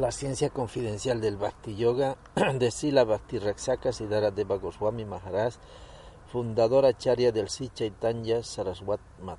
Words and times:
La 0.00 0.12
ciencia 0.12 0.48
confidencial 0.48 1.20
del 1.20 1.36
Bhakti 1.36 1.76
Yoga 1.76 2.16
de 2.58 2.70
Sila 2.70 3.04
Bhakti 3.04 3.38
Raksaka 3.38 3.92
Siddharadeva 3.92 4.56
Goswami 4.56 5.04
Maharaj, 5.04 5.56
fundadora 6.32 6.88
acharya 6.88 7.32
del 7.32 7.50
Sri 7.50 7.68
Chaitanya 7.68 8.42
Saraswat 8.42 9.00
Mat. 9.20 9.38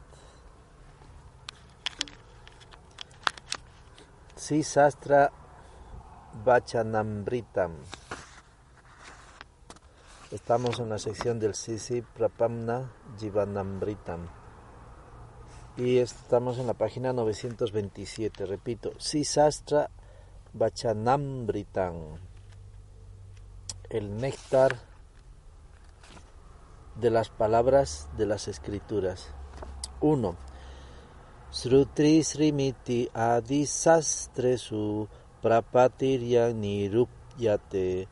Si 4.35 4.61
Sastra 4.61 5.31
Vachanamritam. 6.45 7.71
Estamos 10.29 10.79
en 10.79 10.89
la 10.89 10.99
sección 10.99 11.39
del 11.39 11.55
Sisi 11.55 12.03
Prapamna 12.03 12.91
Jivanamritam. 13.19 14.27
Y 15.75 15.97
estamos 15.97 16.59
en 16.59 16.67
la 16.67 16.75
página 16.75 17.13
927. 17.13 18.45
Repito, 18.45 18.91
Si 18.99 19.23
Sastra 20.51 20.59
Vachanamritam, 20.59 22.17
el 23.89 24.17
néctar 24.17 24.77
de 26.95 27.09
las 27.09 27.29
palabras 27.29 28.09
de 28.17 28.25
las 28.25 28.47
escrituras. 28.47 29.29
1. 30.01 30.35
Srutri 31.51 32.23
Srimiti 32.23 33.09
Adisastresu 33.13 35.07
Prapatirya 35.41 36.53
Nirupyate 36.53 38.07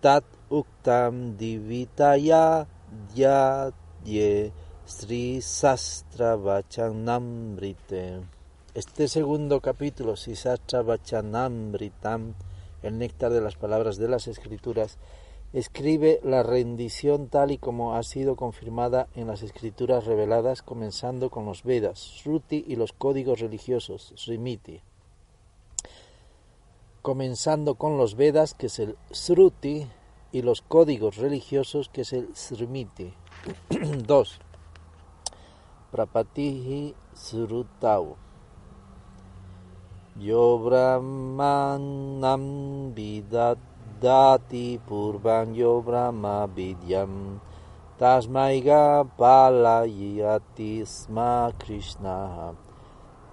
Tat 0.00 0.24
Uktam 0.50 1.36
Divitaya 1.36 2.66
Dyadye 3.14 4.52
Sri 4.84 5.40
Sastra 5.40 6.36
Vachanamrite. 6.36 8.33
Este 8.74 9.06
segundo 9.06 9.60
capítulo, 9.60 10.16
Sisatra 10.16 10.82
Vachanamritam, 10.82 12.34
el 12.82 12.98
néctar 12.98 13.30
de 13.32 13.40
las 13.40 13.54
palabras 13.54 13.98
de 13.98 14.08
las 14.08 14.26
escrituras, 14.26 14.98
escribe 15.52 16.18
la 16.24 16.42
rendición 16.42 17.28
tal 17.28 17.52
y 17.52 17.58
como 17.58 17.94
ha 17.94 18.02
sido 18.02 18.34
confirmada 18.34 19.06
en 19.14 19.28
las 19.28 19.44
escrituras 19.44 20.06
reveladas, 20.06 20.62
comenzando 20.62 21.30
con 21.30 21.46
los 21.46 21.62
Vedas, 21.62 22.00
Sruti 22.00 22.64
y 22.66 22.74
los 22.74 22.92
códigos 22.92 23.38
religiosos, 23.38 24.12
Srimiti. 24.16 24.80
Comenzando 27.00 27.76
con 27.76 27.96
los 27.96 28.16
Vedas, 28.16 28.54
que 28.54 28.66
es 28.66 28.80
el 28.80 28.96
Sruti, 29.12 29.86
y 30.32 30.42
los 30.42 30.62
códigos 30.62 31.18
religiosos, 31.18 31.88
que 31.90 32.00
es 32.00 32.12
el 32.12 32.34
Srimiti. 32.34 33.14
2. 34.04 34.40
Prapatihi 35.92 36.92
Srutau. 37.14 38.23
Yo 40.14 40.62
brahmanam 40.62 42.42
vidadati 42.94 44.78
purvan 44.78 45.58
yo 45.58 45.82
brahma 45.82 46.46
vidyam 46.46 47.42
tasmaiga 47.98 49.02
palayati 49.18 50.86
sma 50.86 51.50
krishna. 51.58 52.54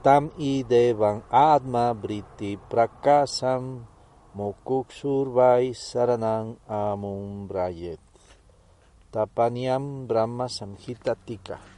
Tam 0.02 0.34
idevan 0.42 1.22
atma 1.30 1.94
briti 1.94 2.58
prakasam 2.58 3.86
mokuksurvai 4.34 5.78
saranam 5.78 6.58
amumbrayet 6.66 8.02
tapaniam 9.14 10.10
brahma 10.10 10.50
samhita 10.50 11.14
tika 11.14 11.71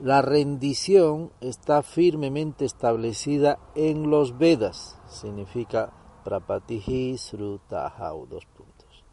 la 0.00 0.22
rendición 0.22 1.30
está 1.40 1.82
firmemente 1.82 2.64
establecida 2.64 3.58
en 3.74 4.10
los 4.10 4.38
Vedas, 4.38 4.98
significa 5.06 5.92
Prapatihi 6.24 7.16
Srutahau, 7.16 8.26
dos 8.26 8.44
puntos. 8.46 9.04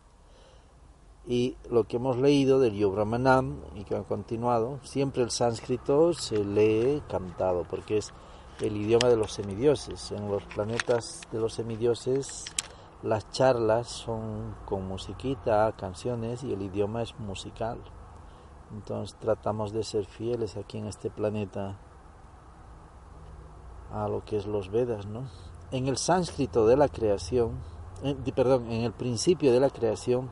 Y 1.27 1.55
lo 1.69 1.83
que 1.83 1.97
hemos 1.97 2.17
leído 2.17 2.59
del 2.59 2.73
Yobramanam 2.73 3.61
y 3.75 3.83
que 3.83 3.95
ha 3.95 4.03
continuado, 4.03 4.79
siempre 4.81 5.21
el 5.21 5.29
sánscrito 5.29 6.13
se 6.13 6.43
lee 6.43 7.03
cantado, 7.07 7.63
porque 7.69 7.97
es 7.97 8.11
el 8.59 8.75
idioma 8.75 9.07
de 9.07 9.17
los 9.17 9.33
semidioses. 9.33 10.11
En 10.11 10.29
los 10.29 10.43
planetas 10.45 11.21
de 11.31 11.39
los 11.39 11.53
semidioses 11.53 12.45
las 13.03 13.29
charlas 13.31 13.87
son 13.87 14.55
con 14.65 14.87
musiquita, 14.87 15.71
canciones 15.77 16.43
y 16.43 16.53
el 16.53 16.61
idioma 16.63 17.03
es 17.03 17.17
musical. 17.19 17.79
Entonces 18.73 19.17
tratamos 19.19 19.73
de 19.73 19.83
ser 19.83 20.05
fieles 20.05 20.55
aquí 20.55 20.77
en 20.77 20.87
este 20.87 21.09
planeta 21.09 21.77
a 23.91 24.07
lo 24.07 24.23
que 24.23 24.37
es 24.37 24.45
los 24.45 24.69
Vedas, 24.69 25.05
¿no? 25.05 25.29
En 25.71 25.87
el 25.87 25.97
sánscrito 25.97 26.65
de 26.65 26.77
la 26.77 26.87
creación, 26.87 27.59
perdón, 28.33 28.71
en 28.71 28.83
el 28.83 28.93
principio 28.93 29.51
de 29.51 29.59
la 29.59 29.69
creación, 29.69 30.31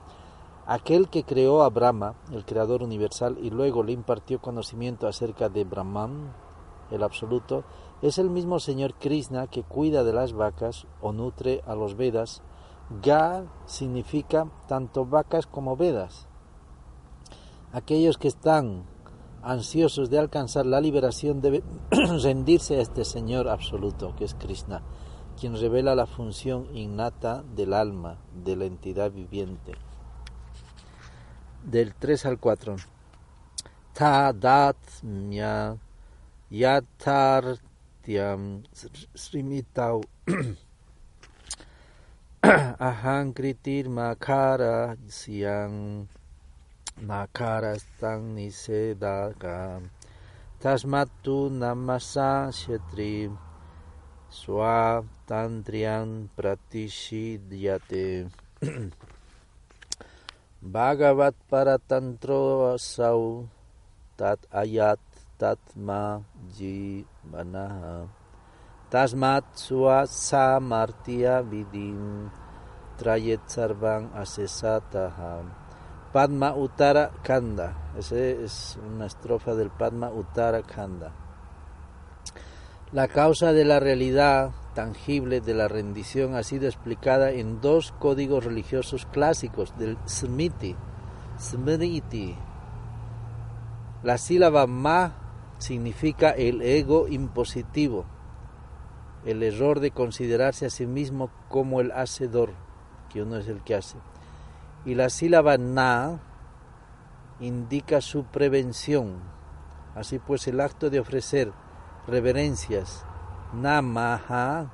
aquel 0.65 1.09
que 1.09 1.23
creó 1.23 1.63
a 1.63 1.69
Brahma, 1.69 2.15
el 2.31 2.45
creador 2.45 2.83
universal, 2.83 3.37
y 3.41 3.49
luego 3.49 3.83
le 3.83 3.91
impartió 3.91 4.39
conocimiento 4.39 5.07
acerca 5.07 5.49
de 5.49 5.65
Brahman, 5.65 6.33
el 6.91 7.03
absoluto, 7.03 7.63
es 8.01 8.17
el 8.17 8.29
mismo 8.29 8.59
Señor 8.59 8.93
Krishna 8.95 9.47
que 9.47 9.63
cuida 9.63 10.03
de 10.03 10.13
las 10.13 10.31
vacas 10.31 10.87
o 11.01 11.11
nutre 11.11 11.61
a 11.67 11.75
los 11.75 11.95
Vedas. 11.95 12.41
Ga 13.03 13.43
significa 13.65 14.47
tanto 14.67 15.05
vacas 15.05 15.45
como 15.45 15.75
Vedas 15.75 16.28
aquellos 17.71 18.17
que 18.17 18.27
están 18.27 18.83
ansiosos 19.41 20.09
de 20.09 20.19
alcanzar 20.19 20.65
la 20.65 20.81
liberación 20.81 21.41
deben 21.41 21.63
rendirse 22.23 22.77
a 22.77 22.81
este 22.81 23.05
Señor 23.05 23.47
absoluto, 23.47 24.15
que 24.15 24.25
es 24.25 24.33
Krishna, 24.33 24.81
quien 25.39 25.55
revela 25.55 25.95
la 25.95 26.05
función 26.05 26.75
innata 26.75 27.43
del 27.55 27.73
alma, 27.73 28.17
de 28.43 28.55
la 28.55 28.65
entidad 28.65 29.11
viviente. 29.11 29.73
Del 31.63 31.93
3 31.93 32.25
al 32.25 32.39
4. 32.39 32.75
Tadatmya 33.93 35.77
yatartyam 36.49 37.61
srimitau 39.13 40.01
ahankritir 42.79 43.89
makara 43.89 44.97
siang 45.07 46.07
nakarastang 47.03 48.35
nisedaka 48.35 49.79
tasmatu 50.59 51.47
namasa 51.47 52.51
shetri. 52.51 53.31
Swa 54.29 55.01
tantriyan 55.25 56.29
pratishidyate 56.37 58.29
Bhagavat 60.61 61.33
paratantro 61.49 62.77
asau 62.77 63.49
tat 64.13 64.37
ayat 64.53 65.01
tatma 65.41 66.21
jivanaha 66.53 68.05
tasmat 68.93 69.49
swa 69.57 70.05
samartya 70.05 71.41
vidim 71.41 72.29
trayet 73.01 73.41
sarvang 73.49 74.13
asesataha 74.13 75.58
Padma 76.11 76.55
Uttara 76.55 77.11
Kanda. 77.21 77.93
Esa 77.95 78.17
es 78.17 78.79
una 78.95 79.05
estrofa 79.05 79.53
del 79.53 79.69
Padma 79.69 80.09
Uttara 80.09 80.63
Kanda. 80.63 81.13
La 82.91 83.07
causa 83.07 83.53
de 83.53 83.63
la 83.63 83.79
realidad 83.79 84.49
tangible 84.73 85.39
de 85.39 85.53
la 85.53 85.67
rendición 85.67 86.33
ha 86.33 86.41
sido 86.41 86.65
explicada 86.65 87.29
en 87.29 87.61
dos 87.61 87.91
códigos 87.99 88.43
religiosos 88.43 89.05
clásicos 89.05 89.77
del 89.77 89.99
Smriti. 90.07 90.75
Smriti. 91.39 92.35
La 94.01 94.17
sílaba 94.17 94.65
ma 94.65 95.13
significa 95.59 96.31
el 96.31 96.63
ego 96.63 97.07
impositivo, 97.07 98.05
el 99.25 99.43
error 99.43 99.79
de 99.79 99.91
considerarse 99.91 100.65
a 100.65 100.69
sí 100.71 100.87
mismo 100.87 101.29
como 101.49 101.81
el 101.81 101.91
hacedor, 101.91 102.53
que 103.09 103.21
uno 103.21 103.37
es 103.37 103.47
el 103.47 103.61
que 103.61 103.75
hace 103.75 103.97
y 104.85 104.95
la 104.95 105.09
sílaba 105.09 105.57
na 105.57 106.19
indica 107.39 108.01
su 108.01 108.25
prevención. 108.25 109.19
Así 109.95 110.19
pues 110.19 110.47
el 110.47 110.61
acto 110.61 110.89
de 110.89 110.99
ofrecer 110.99 111.51
reverencias 112.07 113.05
Namaha 113.53 114.71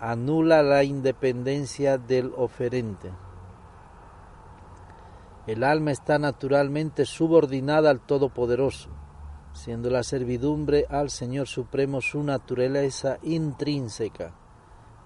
anula 0.00 0.62
la 0.62 0.82
independencia 0.82 1.98
del 1.98 2.32
oferente. 2.36 3.12
El 5.46 5.64
alma 5.64 5.92
está 5.92 6.18
naturalmente 6.18 7.04
subordinada 7.04 7.90
al 7.90 8.00
Todopoderoso, 8.00 8.90
siendo 9.52 9.90
la 9.90 10.02
servidumbre 10.02 10.86
al 10.88 11.10
Señor 11.10 11.46
Supremo 11.46 12.00
su 12.00 12.22
naturaleza 12.22 13.18
intrínseca 13.22 14.34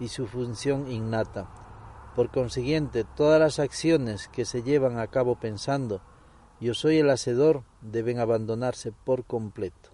y 0.00 0.08
su 0.08 0.26
función 0.26 0.90
innata. 0.90 1.65
Por 2.16 2.30
consiguiente, 2.30 3.04
todas 3.04 3.38
las 3.38 3.60
acciones 3.60 4.26
que 4.28 4.44
se 4.44 4.64
llevan 4.64 4.98
a 4.98 5.06
cabo 5.06 5.38
pensando 5.38 6.00
yo 6.58 6.72
soy 6.72 6.98
el 6.98 7.10
hacedor 7.10 7.64
deben 7.82 8.18
abandonarse 8.18 8.90
por 8.90 9.24
completo. 9.24 9.90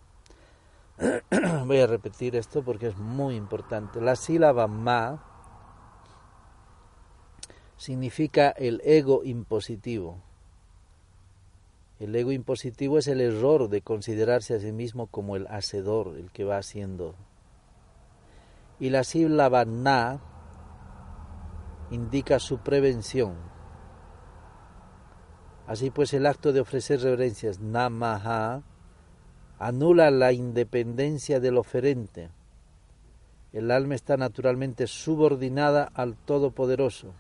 Voy 1.67 1.81
a 1.81 1.87
repetir 1.87 2.37
esto 2.37 2.63
porque 2.63 2.89
es 2.89 2.97
muy 2.97 3.35
importante. 3.35 4.01
La 4.01 4.15
sílaba 4.15 4.69
ma 4.69 5.25
significa 7.77 8.51
el 8.51 8.81
ego 8.85 9.25
impositivo. 9.25 10.23
El 11.99 12.15
ego 12.15 12.31
impositivo 12.31 12.99
es 12.99 13.09
el 13.09 13.21
error 13.21 13.69
de 13.69 13.83
considerarse 13.83 14.55
a 14.55 14.61
sí 14.61 14.71
mismo 14.71 15.09
como 15.09 15.35
el 15.35 15.49
hacedor, 15.49 16.17
el 16.17 16.31
que 16.31 16.45
va 16.45 16.59
haciendo. 16.59 17.17
Y 18.79 18.91
la 18.91 19.03
sílaba 19.03 19.65
na 19.65 20.32
indica 21.93 22.39
su 22.39 22.59
prevención. 22.59 23.35
Así 25.67 25.91
pues, 25.91 26.13
el 26.15 26.27
acto 26.27 26.53
de 26.53 26.61
ofrecer 26.61 27.01
reverencias 27.01 27.61
namaha 27.61 28.63
anula 29.59 30.11
la 30.11 30.33
independencia 30.33 31.39
del 31.39 31.57
oferente. 31.57 32.31
El 33.53 33.71
alma 33.71 33.95
está 33.95 34.17
naturalmente 34.17 34.87
subordinada 34.87 35.85
al 35.95 36.17
Todopoderoso, 36.17 37.15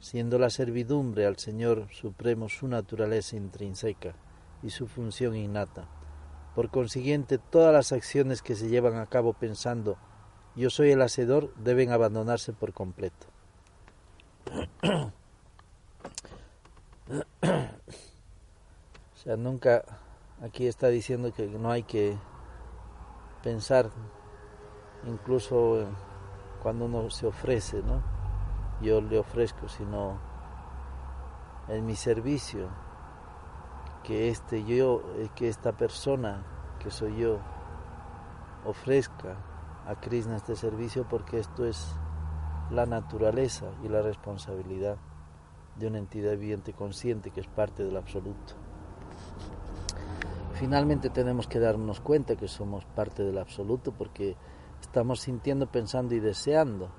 siendo 0.00 0.38
la 0.38 0.50
servidumbre 0.50 1.24
al 1.24 1.38
Señor 1.38 1.86
Supremo 1.92 2.48
su 2.48 2.66
naturaleza 2.66 3.36
intrínseca 3.36 4.14
y 4.62 4.70
su 4.70 4.88
función 4.88 5.36
innata. 5.36 5.88
Por 6.54 6.70
consiguiente, 6.70 7.38
todas 7.38 7.72
las 7.72 7.92
acciones 7.92 8.42
que 8.42 8.56
se 8.56 8.68
llevan 8.68 8.96
a 8.96 9.06
cabo 9.06 9.32
pensando 9.32 9.96
yo 10.54 10.68
soy 10.68 10.90
el 10.90 11.00
hacedor 11.00 11.54
deben 11.56 11.92
abandonarse 11.92 12.52
por 12.52 12.74
completo. 12.74 13.31
O 17.42 19.16
sea, 19.16 19.36
nunca 19.36 19.84
aquí 20.42 20.66
está 20.66 20.88
diciendo 20.88 21.32
que 21.32 21.46
no 21.46 21.70
hay 21.70 21.82
que 21.84 22.16
pensar 23.42 23.90
incluso 25.06 25.86
cuando 26.62 26.84
uno 26.86 27.10
se 27.10 27.26
ofrece, 27.26 27.82
¿no? 27.82 28.02
Yo 28.80 29.00
le 29.00 29.18
ofrezco, 29.18 29.68
sino 29.68 30.18
en 31.68 31.86
mi 31.86 31.96
servicio, 31.96 32.68
que 34.02 34.28
este 34.28 34.64
yo, 34.64 35.02
eh, 35.16 35.28
que 35.34 35.48
esta 35.48 35.72
persona, 35.72 36.42
que 36.78 36.90
soy 36.90 37.16
yo, 37.16 37.38
ofrezca 38.64 39.36
a 39.86 39.94
Krishna 39.96 40.36
este 40.36 40.56
servicio 40.56 41.06
porque 41.08 41.38
esto 41.38 41.66
es 41.66 41.96
la 42.72 42.86
naturaleza 42.86 43.66
y 43.84 43.88
la 43.88 44.02
responsabilidad 44.02 44.96
de 45.76 45.86
una 45.86 45.98
entidad 45.98 46.32
viviente 46.32 46.72
consciente 46.72 47.30
que 47.30 47.40
es 47.40 47.46
parte 47.46 47.84
del 47.84 47.96
absoluto. 47.96 48.54
Finalmente 50.54 51.10
tenemos 51.10 51.46
que 51.46 51.58
darnos 51.58 52.00
cuenta 52.00 52.36
que 52.36 52.48
somos 52.48 52.84
parte 52.84 53.24
del 53.24 53.38
absoluto 53.38 53.92
porque 53.92 54.36
estamos 54.80 55.20
sintiendo, 55.20 55.66
pensando 55.66 56.14
y 56.14 56.20
deseando, 56.20 56.90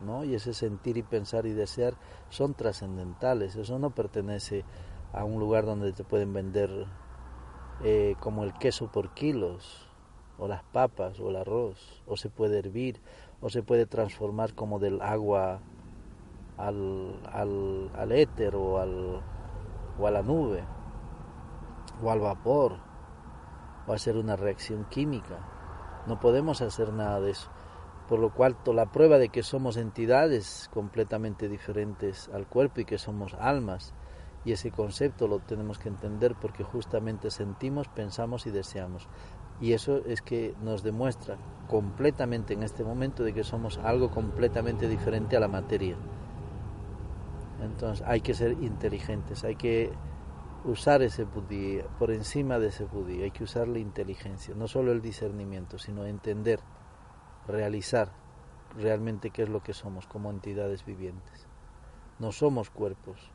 ¿no? 0.00 0.24
Y 0.24 0.34
ese 0.34 0.54
sentir 0.54 0.96
y 0.96 1.02
pensar 1.02 1.46
y 1.46 1.52
desear 1.52 1.94
son 2.28 2.54
trascendentales, 2.54 3.56
eso 3.56 3.78
no 3.78 3.90
pertenece 3.90 4.64
a 5.12 5.24
un 5.24 5.38
lugar 5.38 5.64
donde 5.64 5.92
te 5.92 6.02
pueden 6.02 6.32
vender 6.32 6.86
eh, 7.82 8.16
como 8.20 8.44
el 8.44 8.54
queso 8.54 8.90
por 8.90 9.14
kilos, 9.14 9.88
o 10.38 10.48
las 10.48 10.62
papas, 10.64 11.20
o 11.20 11.30
el 11.30 11.36
arroz, 11.36 12.02
o 12.06 12.16
se 12.16 12.28
puede 12.28 12.58
hervir, 12.58 13.00
o 13.40 13.48
se 13.50 13.62
puede 13.62 13.86
transformar 13.86 14.54
como 14.54 14.78
del 14.78 15.00
agua 15.02 15.60
al, 16.56 17.20
al, 17.32 17.90
al 17.94 18.12
éter 18.12 18.54
o, 18.56 18.78
al, 18.78 19.22
o 19.98 20.06
a 20.06 20.10
la 20.10 20.22
nube 20.22 20.64
o 22.02 22.10
al 22.10 22.20
vapor 22.20 22.76
o 23.86 23.92
hacer 23.92 24.16
una 24.16 24.36
reacción 24.36 24.84
química. 24.86 25.38
No 26.06 26.20
podemos 26.20 26.62
hacer 26.62 26.92
nada 26.92 27.20
de 27.20 27.30
eso. 27.30 27.50
Por 28.08 28.18
lo 28.18 28.34
cual 28.34 28.56
la 28.66 28.92
prueba 28.92 29.18
de 29.18 29.30
que 29.30 29.42
somos 29.42 29.76
entidades 29.76 30.68
completamente 30.72 31.48
diferentes 31.48 32.28
al 32.34 32.46
cuerpo 32.46 32.80
y 32.80 32.84
que 32.84 32.98
somos 32.98 33.34
almas, 33.34 33.94
y 34.44 34.52
ese 34.52 34.70
concepto 34.70 35.26
lo 35.26 35.38
tenemos 35.38 35.78
que 35.78 35.88
entender 35.88 36.34
porque 36.38 36.64
justamente 36.64 37.30
sentimos, 37.30 37.88
pensamos 37.88 38.46
y 38.46 38.50
deseamos. 38.50 39.08
Y 39.60 39.72
eso 39.72 40.04
es 40.04 40.20
que 40.20 40.54
nos 40.62 40.82
demuestra 40.82 41.36
completamente 41.68 42.54
en 42.54 42.62
este 42.62 42.84
momento 42.84 43.22
de 43.22 43.32
que 43.32 43.44
somos 43.44 43.78
algo 43.78 44.10
completamente 44.10 44.88
diferente 44.88 45.36
a 45.36 45.40
la 45.40 45.48
materia. 45.48 45.96
Entonces 47.62 48.04
hay 48.06 48.20
que 48.20 48.34
ser 48.34 48.52
inteligentes, 48.62 49.44
hay 49.44 49.56
que 49.56 49.92
usar 50.64 51.02
ese 51.02 51.24
buddhi 51.24 51.80
por 51.98 52.10
encima 52.10 52.58
de 52.58 52.68
ese 52.68 52.84
buddhi, 52.84 53.22
hay 53.22 53.30
que 53.30 53.44
usar 53.44 53.68
la 53.68 53.78
inteligencia, 53.78 54.54
no 54.54 54.66
solo 54.66 54.92
el 54.92 55.00
discernimiento, 55.00 55.78
sino 55.78 56.04
entender, 56.04 56.60
realizar 57.46 58.12
realmente 58.76 59.30
qué 59.30 59.42
es 59.42 59.48
lo 59.48 59.62
que 59.62 59.74
somos 59.74 60.06
como 60.06 60.30
entidades 60.30 60.84
vivientes. 60.84 61.46
No 62.18 62.32
somos 62.32 62.70
cuerpos. 62.70 63.30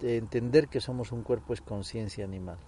Entender 0.00 0.68
que 0.68 0.80
somos 0.80 1.12
un 1.12 1.22
cuerpo 1.22 1.52
es 1.52 1.60
conciencia 1.60 2.24
animal. 2.24 2.58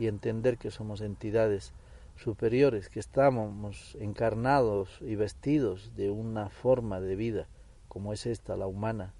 Y 0.00 0.08
entender 0.08 0.58
que 0.58 0.72
somos 0.72 1.00
entidades 1.00 1.72
superiores, 2.16 2.88
que 2.88 2.98
estamos 2.98 3.96
encarnados 4.00 4.98
y 5.00 5.14
vestidos 5.14 5.94
de 5.94 6.10
una 6.10 6.48
forma 6.48 7.00
de 7.00 7.14
vida 7.14 7.46
como 7.90 8.12
es 8.12 8.24
esta, 8.24 8.56
la 8.56 8.68
humana, 8.68 9.14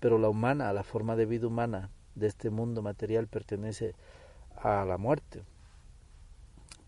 pero 0.00 0.18
la 0.18 0.28
humana, 0.28 0.72
la 0.72 0.82
forma 0.82 1.14
de 1.14 1.26
vida 1.26 1.46
humana 1.46 1.90
de 2.16 2.26
este 2.26 2.50
mundo 2.50 2.82
material 2.82 3.28
pertenece 3.28 3.94
a 4.56 4.84
la 4.84 4.98
muerte, 4.98 5.44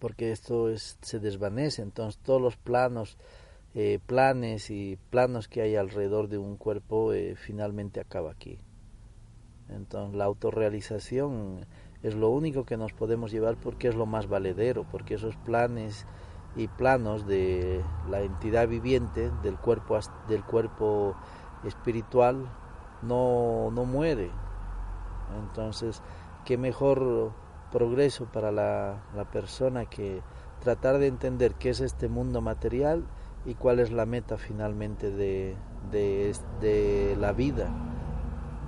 porque 0.00 0.32
esto 0.32 0.69
es, 0.69 0.98
se 1.00 1.20
desvanece, 1.20 1.80
entonces 1.80 2.20
todos 2.20 2.42
los 2.42 2.56
planos, 2.56 3.16
eh, 3.76 4.00
planes 4.04 4.68
y 4.68 4.99
planos 5.11 5.47
que 5.47 5.62
hay 5.62 5.76
alrededor 5.76 6.28
de 6.28 6.38
un 6.38 6.56
cuerpo 6.56 7.12
eh, 7.12 7.37
finalmente 7.37 8.00
acaba 8.00 8.32
aquí. 8.32 8.59
Entonces 9.68 10.16
la 10.16 10.25
autorrealización 10.25 11.66
es 12.04 12.14
lo 12.14 12.28
único 12.28 12.64
que 12.64 12.76
nos 12.76 12.92
podemos 12.92 13.32
llevar 13.32 13.56
porque 13.56 13.88
es 13.88 13.96
lo 13.96 14.04
más 14.04 14.28
valedero, 14.28 14.84
porque 14.92 15.14
esos 15.14 15.37
planes 15.37 16.06
y 16.54 16.68
planos 16.68 17.26
de 17.26 17.82
la 18.08 18.20
entidad 18.20 18.68
viviente 18.68 19.30
del 19.42 19.56
cuerpo 19.56 19.99
del 20.28 20.44
cuerpo 20.44 21.16
espiritual 21.64 22.46
no, 23.02 23.70
no 23.73 23.87
muere. 23.87 24.30
Entonces, 25.38 26.02
qué 26.44 26.58
mejor 26.58 27.32
progreso 27.73 28.26
para 28.26 28.52
la, 28.52 29.02
la 29.16 29.25
persona 29.25 29.87
que 29.87 30.20
tratar 30.61 30.99
de 30.99 31.06
entender 31.06 31.54
qué 31.54 31.70
es 31.70 31.80
este 31.80 32.08
mundo 32.08 32.42
material 32.42 33.04
y 33.46 33.54
cuál 33.54 33.80
es 33.80 33.90
la 33.90 34.04
meta 34.04 34.37
finalmente 34.37 35.11
de, 35.11 35.56
de, 35.90 36.34
de, 36.61 37.16
la 37.18 37.32
vida 37.32 37.93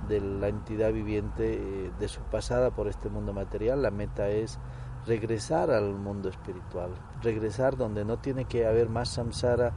de 0.07 0.21
la 0.21 0.47
entidad 0.47 0.91
viviente 0.91 1.53
eh, 1.53 1.91
de 1.99 2.07
su 2.07 2.21
pasada 2.21 2.71
por 2.71 2.87
este 2.87 3.09
mundo 3.09 3.33
material. 3.33 3.81
La 3.81 3.91
meta 3.91 4.29
es 4.29 4.59
regresar 5.05 5.71
al 5.71 5.93
mundo 5.93 6.29
espiritual, 6.29 6.91
regresar 7.21 7.77
donde 7.77 8.03
no 8.03 8.17
tiene 8.17 8.45
que 8.45 8.65
haber 8.67 8.89
más 8.89 9.09
samsara, 9.09 9.73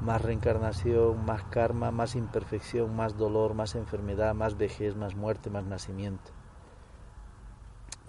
más 0.00 0.20
reencarnación, 0.20 1.24
más 1.24 1.44
karma, 1.44 1.90
más 1.90 2.14
imperfección, 2.14 2.94
más 2.94 3.16
dolor, 3.16 3.54
más 3.54 3.74
enfermedad, 3.74 4.34
más 4.34 4.56
vejez, 4.58 4.96
más 4.96 5.14
muerte, 5.16 5.48
más 5.48 5.64
nacimiento, 5.64 6.32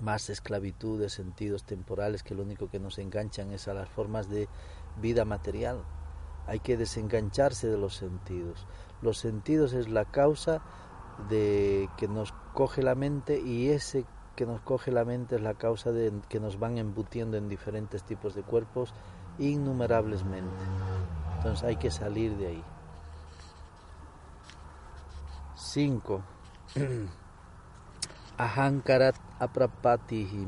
más 0.02 0.30
esclavitud 0.30 1.00
de 1.00 1.10
sentidos 1.10 1.64
temporales 1.64 2.24
que 2.24 2.36
lo 2.36 2.44
único 2.44 2.70
que 2.70 2.80
nos 2.80 2.98
enganchan 2.98 3.52
es 3.52 3.68
a 3.68 3.74
las 3.74 3.88
formas 3.88 4.30
de 4.30 4.50
vida 5.02 5.24
material. 5.24 5.84
Hay 6.48 6.60
que 6.60 6.78
desengancharse 6.78 7.68
de 7.68 7.78
los 7.78 7.96
sentidos. 7.96 8.68
Los 9.02 9.18
sentidos 9.18 9.74
es 9.74 9.90
la 9.90 10.06
causa 10.06 10.62
de 11.30 11.90
que 11.98 12.08
nos 12.08 12.34
coge 12.54 12.84
la 12.84 12.96
mente 12.96 13.40
y 13.40 13.70
ese 13.70 14.06
que 14.36 14.46
nos 14.46 14.62
coge 14.62 14.92
la 14.92 15.06
mente 15.06 15.36
es 15.36 15.42
la 15.42 15.54
causa 15.54 15.92
de 15.92 16.12
que 16.28 16.40
nos 16.40 16.60
van 16.60 16.78
embutiendo 16.78 17.38
en 17.38 17.48
diferentes 17.48 18.04
tipos 18.04 18.36
de 18.36 18.44
cuerpos 18.44 18.94
innumerablesmente. 19.40 20.66
Entonces 21.38 21.64
hay 21.64 21.78
que 21.78 21.92
salir 21.92 22.36
de 22.38 22.48
ahí. 22.48 22.64
5. 25.56 26.22
Ahankarat 28.38 29.16
aprapatihi. 29.40 30.48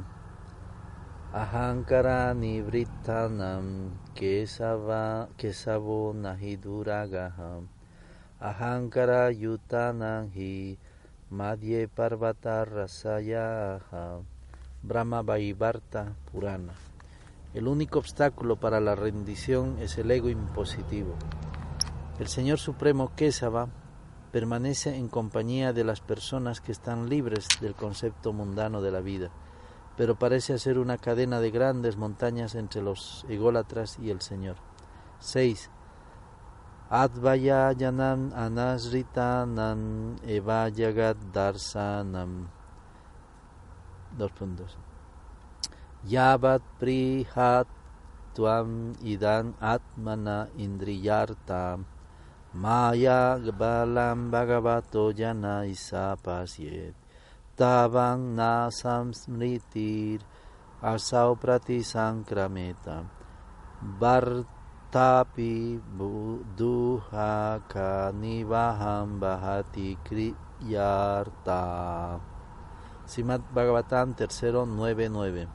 Ahankara 1.33 2.33
nivrittanam 2.33 3.91
kesava 4.15 5.27
kesavo 5.38 6.13
nahiduragaham 6.15 7.76
Ahankara 8.39 9.32
yutanam 9.32 10.29
hi 10.34 10.77
madhye 11.32 11.88
parvata 11.88 12.65
rasayaha 12.65 14.22
Brahma 14.84 15.24
Vaivarta 15.24 16.13
Purana 16.32 16.74
El 17.53 17.67
único 17.67 18.00
obstáculo 18.00 18.58
para 18.58 18.79
la 18.79 18.96
rendición 18.96 19.77
es 19.79 19.98
el 19.98 20.12
ego 20.12 20.29
impositivo. 20.29 21.15
El 22.20 22.27
Señor 22.27 22.60
Supremo 22.60 23.12
Kesava 23.15 23.70
permanece 24.32 24.96
en 24.96 25.08
compañía 25.08 25.74
de 25.74 25.84
las 25.84 26.01
personas 26.01 26.62
que 26.62 26.72
están 26.72 27.10
libres 27.10 27.48
del 27.60 27.74
concepto 27.74 28.34
mundano 28.34 28.82
de 28.82 28.91
la 28.91 29.01
vida 29.01 29.32
pero 29.98 30.13
parece 30.15 30.60
ser 30.60 30.77
una 30.77 31.00
cadena 31.00 31.41
de 31.41 31.50
grandes 31.50 31.98
montañas 31.98 32.53
entre 32.53 32.84
los 32.84 33.25
ególatras 33.29 33.98
y 34.00 34.12
el 34.12 34.22
Señor. 34.22 34.58
6. 35.20 35.72
Advayayanam 36.88 38.32
anasritanam 38.32 40.15
evayagat 40.24 41.20
darsanam. 41.36 42.48
Dos 44.15 44.32
puntos. 44.32 44.79
Yavat 46.08 46.63
prihat 46.79 47.67
tuam 48.32 48.96
idan 49.03 49.51
atmana 49.60 50.48
indriyarta 50.56 51.82
maya 52.56 53.36
balam 53.51 54.32
bhagavato 54.32 55.12
jana 55.12 55.67
isapasyet 55.67 56.96
tavang 57.58 58.38
na 58.38 58.70
samsmritir 58.70 60.22
asau 60.79 61.34
prati 61.36 61.82
sankrameta 61.82 63.10
vartapi 64.91 65.79
duha 66.56 67.60
kanivaham 67.67 69.20
bahati 69.20 69.98
kriyarta 70.03 71.60
Simad 73.06 73.41
Bhagavatam 73.53 74.15
tercero 74.15 74.65
9.9 74.65 75.48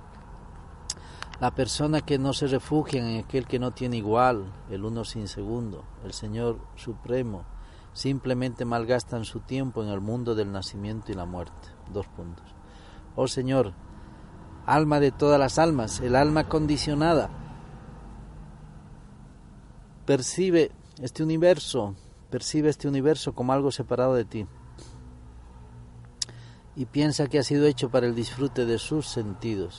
La 1.40 1.50
persona 1.50 2.00
que 2.02 2.18
no 2.18 2.32
se 2.32 2.46
refugia 2.46 3.00
en 3.02 3.20
aquel 3.20 3.46
que 3.46 3.58
no 3.58 3.72
tiene 3.72 3.96
igual, 3.96 4.44
el 4.70 4.84
uno 4.84 5.04
sin 5.04 5.28
segundo, 5.28 5.84
el 6.04 6.12
Señor 6.12 6.58
Supremo, 6.76 7.44
simplemente 7.92 8.64
malgastan 8.64 9.24
su 9.24 9.40
tiempo 9.40 9.82
en 9.82 9.88
el 9.88 10.00
mundo 10.00 10.34
del 10.34 10.52
nacimiento 10.52 11.10
y 11.10 11.14
la 11.14 11.26
muerte. 11.26 11.68
Dos 11.92 12.06
puntos. 12.06 12.46
Oh 13.16 13.26
Señor, 13.26 13.72
alma 14.66 15.00
de 15.00 15.10
todas 15.10 15.38
las 15.38 15.58
almas, 15.58 16.00
el 16.00 16.16
alma 16.16 16.48
condicionada, 16.48 17.41
percibe 20.04 20.70
este 21.00 21.22
universo, 21.22 21.94
percibe 22.30 22.68
este 22.68 22.88
universo 22.88 23.34
como 23.34 23.52
algo 23.52 23.70
separado 23.70 24.14
de 24.14 24.24
ti 24.24 24.46
y 26.74 26.86
piensa 26.86 27.26
que 27.26 27.38
ha 27.38 27.42
sido 27.42 27.66
hecho 27.66 27.90
para 27.90 28.06
el 28.06 28.14
disfrute 28.14 28.64
de 28.64 28.78
sus 28.78 29.06
sentidos. 29.06 29.78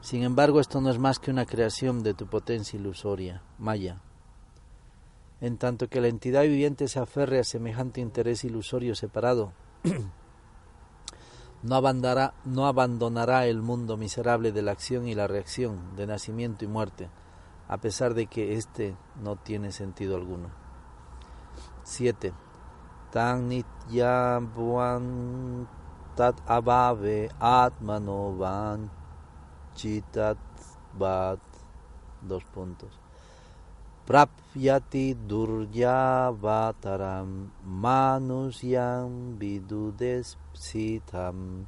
Sin 0.00 0.22
embargo, 0.22 0.60
esto 0.60 0.80
no 0.80 0.90
es 0.90 0.98
más 0.98 1.18
que 1.18 1.30
una 1.30 1.46
creación 1.46 2.02
de 2.02 2.14
tu 2.14 2.26
potencia 2.26 2.78
ilusoria, 2.78 3.42
Maya. 3.58 4.00
En 5.40 5.58
tanto 5.58 5.88
que 5.88 6.00
la 6.00 6.08
entidad 6.08 6.42
viviente 6.42 6.88
se 6.88 6.98
aferre 6.98 7.38
a 7.38 7.44
semejante 7.44 8.00
interés 8.00 8.44
ilusorio 8.44 8.94
separado, 8.94 9.52
no 11.62 11.74
abandonará, 11.74 12.34
no 12.44 12.66
abandonará 12.66 13.46
el 13.46 13.62
mundo 13.62 13.96
miserable 13.96 14.52
de 14.52 14.62
la 14.62 14.72
acción 14.72 15.08
y 15.08 15.14
la 15.14 15.26
reacción, 15.26 15.94
de 15.96 16.06
nacimiento 16.06 16.64
y 16.64 16.68
muerte, 16.68 17.10
a 17.68 17.78
pesar 17.78 18.14
de 18.14 18.26
que 18.26 18.54
éste 18.54 18.96
no 19.22 19.36
tiene 19.36 19.70
sentido 19.72 20.16
alguno. 20.16 20.50
7. 21.82 22.32
Tan 23.10 23.48
nityabhuan 23.48 25.66
tat 26.16 26.40
abhave 26.46 27.28
atmano 27.38 28.32
van 28.36 28.90
chitat 29.74 30.38
bat. 30.98 31.40
Dos 32.22 32.44
puntos. 32.44 32.98
Prapyati 34.06 35.14
duryavataram 35.14 37.50
manusyam 37.66 39.36
vidudespsitam 39.38 41.66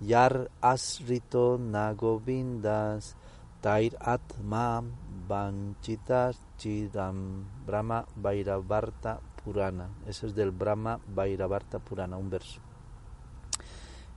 yar 0.00 0.48
asrito 0.62 1.58
nagovindas 1.58 3.16
tair 3.62 3.94
atma 3.98 4.82
vanchitas 5.28 6.40
chidam 6.56 7.44
Brahma 7.66 8.06
Vairavarta 8.16 9.20
Purana. 9.44 9.90
Eso 10.06 10.26
es 10.26 10.34
del 10.34 10.50
Brahma 10.50 11.00
Vairavarta 11.06 11.78
Purana, 11.78 12.16
un 12.16 12.30
verso. 12.30 12.60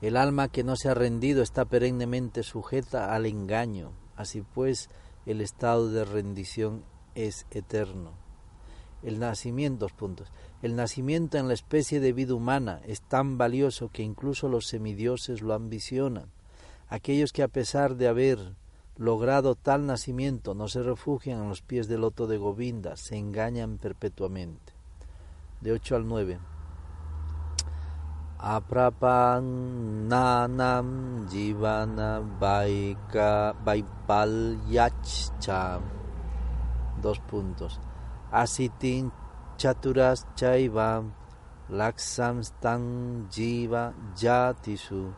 El 0.01 0.17
alma 0.17 0.47
que 0.47 0.63
no 0.63 0.75
se 0.75 0.89
ha 0.89 0.95
rendido 0.95 1.43
está 1.43 1.65
perennemente 1.65 2.41
sujeta 2.41 3.13
al 3.13 3.27
engaño. 3.27 3.91
Así 4.15 4.41
pues, 4.41 4.89
el 5.25 5.41
estado 5.41 5.91
de 5.91 6.05
rendición 6.05 6.83
es 7.13 7.45
eterno. 7.51 8.13
El 9.03 9.19
nacimiento, 9.19 9.87
puntos. 9.89 10.31
El 10.61 10.75
nacimiento 10.75 11.37
en 11.37 11.47
la 11.47 11.53
especie 11.53 11.99
de 11.99 12.13
vida 12.13 12.33
humana 12.33 12.81
es 12.85 13.01
tan 13.01 13.37
valioso 13.37 13.89
que 13.89 14.03
incluso 14.03 14.47
los 14.47 14.67
semidioses 14.67 15.41
lo 15.41 15.53
ambicionan. 15.53 16.31
Aquellos 16.87 17.31
que 17.31 17.43
a 17.43 17.47
pesar 17.47 17.95
de 17.95 18.07
haber 18.07 18.55
logrado 18.97 19.55
tal 19.55 19.85
nacimiento 19.85 20.53
no 20.53 20.67
se 20.67 20.83
refugian 20.83 21.39
en 21.41 21.47
los 21.49 21.61
pies 21.61 21.87
del 21.87 22.01
loto 22.01 22.27
de 22.27 22.37
Govinda, 22.37 22.97
se 22.97 23.15
engañan 23.17 23.77
perpetuamente. 23.77 24.73
De 25.61 25.71
8 25.71 25.95
al 25.95 26.05
9. 26.07 26.39
Aprapananam 28.39 31.29
jivana 31.29 32.19
vaika 32.39 33.55
vaipalyachcha 33.63 35.79
dos 37.01 37.19
puntos. 37.19 37.79
Asitin 38.31 39.11
chaturas 39.57 40.25
chaiva 40.35 41.03
laksam 41.69 42.39
stan 42.39 43.27
jiva 43.29 43.93
jatisu 44.15 45.13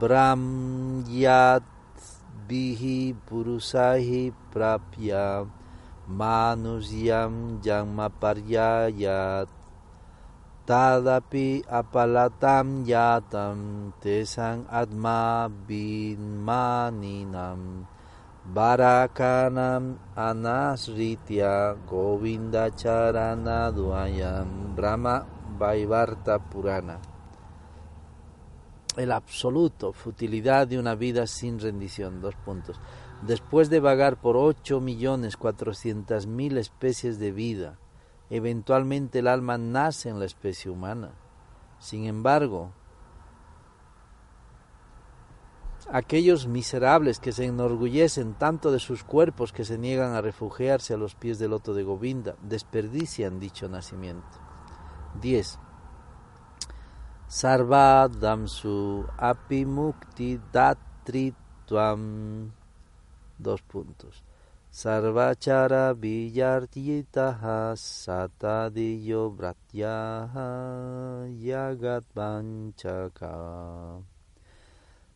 brahmyat 0.00 1.62
bihi 2.48 3.14
purusahi 3.14 4.34
prapya 4.50 5.46
manusyam 6.10 7.62
paryayat 8.18 9.48
tadapi 10.66 11.62
apalatam 11.66 12.86
yatam 12.86 13.90
tesang 13.98 14.66
adma 14.70 15.50
binmaninam 15.50 17.22
Barakanam 18.42 20.02
Anasritya 20.18 21.78
Govinda 21.86 22.74
Charana 22.74 23.70
Duayam 23.70 24.74
Brahma 24.74 25.22
Vaivarta 25.54 26.42
Purana. 26.42 27.11
El 28.96 29.10
absoluto, 29.10 29.92
futilidad 29.92 30.66
de 30.66 30.78
una 30.78 30.94
vida 30.94 31.26
sin 31.26 31.58
rendición. 31.58 32.20
Dos 32.20 32.34
puntos. 32.36 32.78
Después 33.22 33.70
de 33.70 33.80
vagar 33.80 34.20
por 34.20 34.36
ocho 34.36 34.80
millones 34.80 35.36
cuatrocientas 35.36 36.26
mil 36.26 36.58
especies 36.58 37.18
de 37.18 37.32
vida, 37.32 37.78
eventualmente 38.28 39.20
el 39.20 39.28
alma 39.28 39.56
nace 39.56 40.08
en 40.08 40.18
la 40.18 40.26
especie 40.26 40.70
humana. 40.70 41.12
Sin 41.78 42.04
embargo, 42.04 42.72
aquellos 45.90 46.46
miserables 46.46 47.18
que 47.18 47.32
se 47.32 47.46
enorgullecen 47.46 48.34
tanto 48.34 48.72
de 48.72 48.78
sus 48.78 49.04
cuerpos 49.04 49.52
que 49.52 49.64
se 49.64 49.78
niegan 49.78 50.14
a 50.14 50.20
refugiarse 50.20 50.94
a 50.94 50.96
los 50.98 51.14
pies 51.14 51.38
del 51.38 51.50
loto 51.50 51.74
de 51.74 51.82
Govinda, 51.82 52.36
desperdician 52.42 53.40
dicho 53.40 53.68
nacimiento. 53.68 54.38
10. 55.20 55.58
Sarvadamsu 57.32 59.08
apimukti 59.16 60.36
datrituam. 60.52 62.04
Dos 63.40 63.64
puntos. 63.64 64.20
Sarvachara 64.68 65.96
villartitaha 65.96 67.72
satadiyo 67.72 69.32
bratyaha 69.32 70.44
yagat 71.40 72.04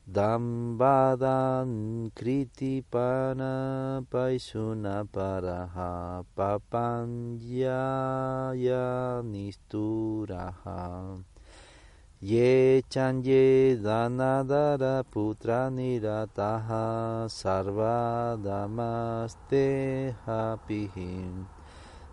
Dambadan 0.09 1.71
kritipana 2.17 4.01
paisuna 4.09 5.05
paraha 5.05 6.25
papanyaya 6.33 7.61
nisturaha 9.21 10.87
Ye 12.23 12.83
chanye 12.89 13.77
danadara 13.77 15.05
putra 15.05 15.69
nirataha 15.69 17.29
sarva 17.29 18.39
damaste 18.43 20.15
hapihim. 20.25 21.45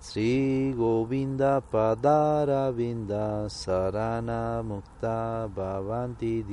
Sri 0.01 0.73
Govinda 0.75 1.61
Padara 1.61 2.69
Vinda 2.75 3.47
Sarana 3.47 4.61
Mukta 4.61 5.47
Bhavanti. 5.47 6.43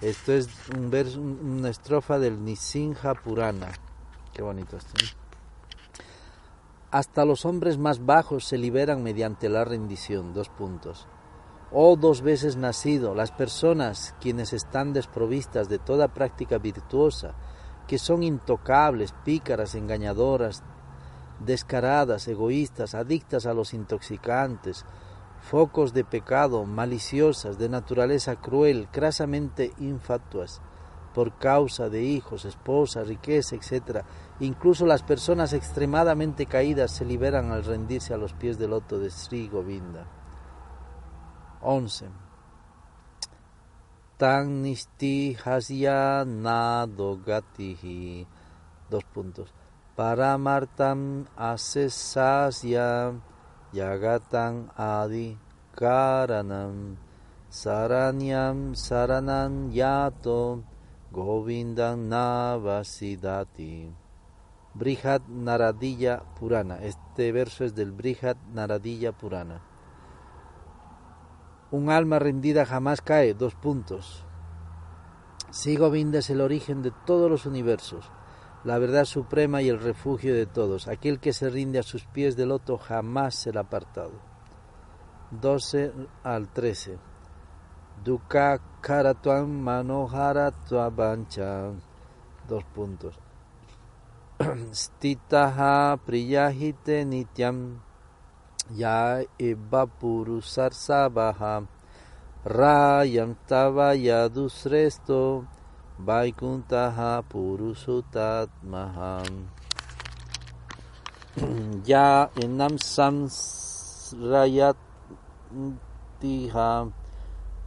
Esto 0.00 0.32
es 0.32 0.48
una 0.70 1.68
estrofa 1.68 2.18
del 2.18 2.42
Nisinja 2.42 3.12
Purana. 3.12 3.68
Qué 4.32 4.40
bonito 4.40 4.78
esto. 4.78 5.04
¿eh? 5.04 5.08
Hasta 6.90 7.26
los 7.26 7.44
hombres 7.44 7.76
más 7.76 8.06
bajos 8.06 8.46
se 8.46 8.56
liberan 8.56 9.02
mediante 9.02 9.50
la 9.50 9.66
rendición. 9.66 10.32
Dos 10.32 10.48
puntos. 10.48 11.06
Oh 11.70 11.96
dos 11.96 12.22
veces 12.22 12.56
nacido, 12.56 13.14
las 13.14 13.30
personas 13.30 14.14
quienes 14.22 14.54
están 14.54 14.94
desprovistas 14.94 15.68
de 15.68 15.78
toda 15.78 16.08
práctica 16.08 16.56
virtuosa, 16.56 17.34
que 17.86 17.98
son 17.98 18.22
intocables, 18.22 19.12
pícaras, 19.22 19.74
engañadoras, 19.74 20.62
descaradas, 21.40 22.26
egoístas, 22.26 22.94
adictas 22.94 23.44
a 23.44 23.52
los 23.52 23.74
intoxicantes, 23.74 24.86
focos 25.42 25.92
de 25.92 26.04
pecado, 26.04 26.64
maliciosas, 26.64 27.58
de 27.58 27.68
naturaleza 27.68 28.36
cruel, 28.36 28.88
crasamente 28.90 29.74
infatuas, 29.78 30.62
por 31.14 31.36
causa 31.36 31.90
de 31.90 32.02
hijos, 32.02 32.46
esposa, 32.46 33.02
riqueza, 33.02 33.56
etc. 33.56 34.06
Incluso 34.40 34.86
las 34.86 35.02
personas 35.02 35.52
extremadamente 35.52 36.46
caídas 36.46 36.92
se 36.92 37.04
liberan 37.04 37.52
al 37.52 37.64
rendirse 37.64 38.14
a 38.14 38.16
los 38.16 38.32
pies 38.32 38.58
del 38.58 38.70
loto 38.70 38.98
de 38.98 39.10
Sri 39.10 39.48
Govinda. 39.48 40.17
11. 41.62 42.10
Tan 44.18 44.62
nisti 44.62 45.34
hasya 45.34 46.26
nadogatihi. 46.26 48.26
Dos 48.90 49.04
puntos. 49.14 49.50
Paramartam 49.94 51.26
asesasya 51.34 53.18
yagatan 53.74 54.70
adi 54.78 55.34
karanam 55.74 56.96
saranyam 57.50 58.74
saranam 58.74 59.70
yato 59.70 60.62
govindam 61.12 62.10
navasidati. 62.10 64.08
Brihad 64.78 65.26
Naradilla 65.26 66.22
Purana. 66.38 66.78
Este 66.78 67.32
verso 67.32 67.64
es 67.64 67.74
del 67.74 67.90
Brihad 67.90 68.36
Naradilla 68.54 69.10
Purana. 69.10 69.60
Un 71.70 71.90
alma 71.90 72.18
rendida 72.18 72.64
jamás 72.64 73.00
cae. 73.00 73.34
Dos 73.34 73.54
puntos. 73.54 74.24
Si 75.50 75.76
Govinda 75.76 76.18
es 76.18 76.30
el 76.30 76.40
origen 76.40 76.82
de 76.82 76.92
todos 77.06 77.30
los 77.30 77.46
universos 77.46 78.10
la 78.64 78.78
verdad 78.78 79.04
suprema 79.04 79.62
y 79.62 79.68
el 79.68 79.80
refugio 79.80 80.34
de 80.34 80.46
todos. 80.46 80.88
Aquel 80.88 81.20
que 81.20 81.32
se 81.32 81.48
rinde 81.48 81.78
a 81.78 81.82
sus 81.82 82.04
pies 82.04 82.36
del 82.36 82.48
loto 82.50 82.76
jamás 82.78 83.34
será 83.34 83.62
apartado. 83.62 84.12
12 85.30 85.92
al 86.24 86.48
13. 86.48 86.98
Dukkha 88.04 88.60
karatuam 88.80 89.48
manohara. 89.48 90.52
Dos 92.48 92.64
puntos. 92.74 93.18
Stitaha 94.72 95.98
priyahite 96.04 97.04
nityam 97.04 97.80
या 98.76 98.98
इब 99.40 99.74
पुरु 100.00 100.40
रायम 102.46 103.32
तव 103.50 103.80
या 103.96 104.26
दूसरे 104.34 104.88
स्तो 104.90 105.20
वैकुंता 106.08 106.88
पुरुषुतात्मा 107.32 108.84
या 111.88 112.08
इनम 112.44 112.76
संसरयति 112.76 113.58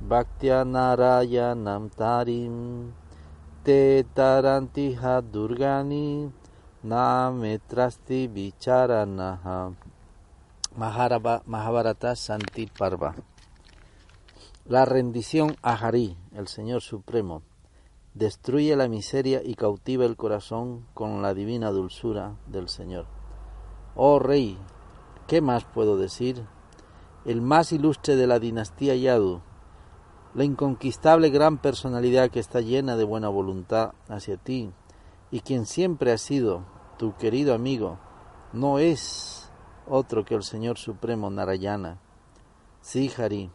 भक्त्या 0.10 0.64
नारायणं 0.64 1.88
तारिं 2.00 2.56
ते 3.66 3.82
तरन्ति 4.18 4.88
ह 5.02 5.20
दुर्गाणि 5.34 6.08
नामित्रस्ति 6.94 8.26
Mahabharata 10.76 12.16
Santi 12.16 12.66
Parva 12.66 13.14
La 14.66 14.86
rendición 14.86 15.58
a 15.62 15.74
Hari, 15.74 16.16
el 16.34 16.48
Señor 16.48 16.82
Supremo 16.82 17.42
destruye 18.14 18.76
la 18.76 18.88
miseria 18.88 19.42
y 19.44 19.56
cautiva 19.56 20.06
el 20.06 20.16
corazón 20.16 20.86
con 20.94 21.22
la 21.22 21.34
divina 21.34 21.72
dulzura 21.72 22.36
del 22.48 22.68
Señor. 22.70 23.06
Oh 23.96 24.20
Rey, 24.20 24.58
¿qué 25.28 25.42
más 25.42 25.66
puedo 25.66 25.98
decir? 25.98 26.46
El 27.26 27.42
más 27.42 27.72
ilustre 27.72 28.16
de 28.16 28.28
la 28.28 28.40
dinastía 28.40 28.96
Yadu, 28.96 29.42
la 30.34 30.44
inconquistable 30.44 31.30
gran 31.30 31.58
personalidad 31.58 32.30
que 32.32 32.40
está 32.40 32.62
llena 32.62 32.96
de 32.96 33.04
buena 33.04 33.30
voluntad 33.30 33.92
hacia 34.08 34.38
ti, 34.38 34.72
y 35.30 35.42
quien 35.42 35.66
siempre 35.66 36.12
ha 36.12 36.18
sido 36.18 36.64
tu 36.98 37.16
querido 37.16 37.54
amigo, 37.54 37.98
no 38.54 38.80
es 38.80 39.41
otro 39.88 40.26
que 40.26 40.36
el 40.36 40.44
Señor 40.44 40.78
Supremo 40.78 41.30
Narayana. 41.30 41.98
Sí, 42.82 43.12
Hari, 43.16 43.52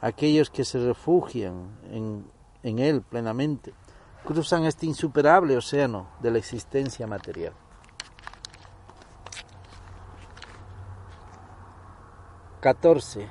aquellos 0.00 0.50
que 0.50 0.64
se 0.64 0.78
refugian 0.78 1.78
en 1.90 2.24
en 2.62 2.78
él 2.78 3.02
plenamente, 3.02 3.74
cruzan 4.24 4.64
este 4.64 4.86
insuperable 4.86 5.56
océano 5.56 6.08
de 6.20 6.30
la 6.30 6.38
existencia 6.38 7.06
material. 7.06 7.52
Catorce. 12.60 13.28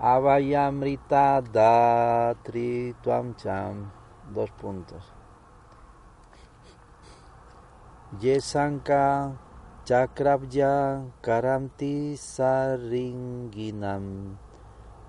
Avayamrita 0.00 1.42
Datri 1.42 2.96
Tuam 3.02 3.36
Cham. 3.36 3.92
Dos 4.32 4.50
puntos. 4.52 5.12
Yesanka 8.18 9.32
Chakrabya 9.92 11.04
Karamti 11.20 12.16
Saringinam. 12.16 14.06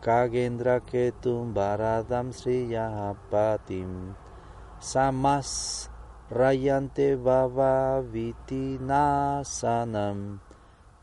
Kagendra 0.03 0.83
Ketum 0.83 1.55
Sriyapatim 2.35 4.11
Samas 4.81 5.87
Rayante 6.29 7.15
Baba 7.15 8.03
Vitinasanam 8.03 9.39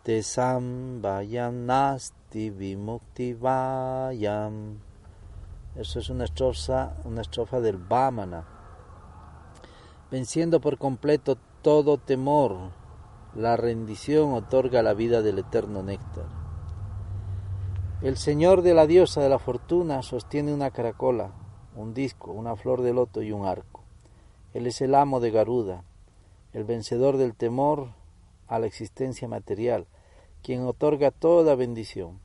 Tesam 0.05 1.01
Vayam 1.01 1.65
Nasti 1.65 2.53
Vimukti 2.53 3.33
Vayam 3.33 4.77
Eso 5.75 6.01
es 6.01 6.11
una 6.11 6.25
estrofa, 6.25 6.97
una 7.07 7.23
estrofa 7.23 7.61
del 7.63 7.79
Vamana. 7.79 8.45
Venciendo 10.11 10.61
por 10.61 10.77
completo 10.77 11.39
todo 11.63 11.97
temor, 11.97 12.79
la 13.35 13.57
rendición 13.57 14.33
otorga 14.35 14.83
la 14.83 14.93
vida 14.93 15.23
del 15.23 15.39
eterno 15.39 15.83
néctar. 15.85 16.27
El 18.03 18.17
señor 18.17 18.63
de 18.63 18.75
la 18.75 18.87
diosa 18.87 19.21
de 19.21 19.29
la 19.29 19.39
fortuna 19.39 20.03
sostiene 20.03 20.53
una 20.53 20.71
caracola, 20.71 21.33
un 21.77 21.95
disco, 21.95 22.33
una 22.33 22.57
flor 22.57 22.83
de 22.83 22.93
loto 22.93 23.23
y 23.23 23.31
un 23.31 23.47
arco. 23.47 23.85
Él 24.53 24.67
es 24.67 24.81
el 24.81 24.97
amo 24.97 25.21
de 25.21 25.31
Garuda, 25.31 25.85
el 26.53 26.65
vencedor 26.65 27.19
del 27.19 27.37
temor 27.37 27.91
a 28.49 28.59
la 28.59 28.67
existencia 28.67 29.29
material, 29.29 29.87
quien 30.43 30.67
otorga 30.67 31.13
toda 31.13 31.55
bendición. 31.55 32.19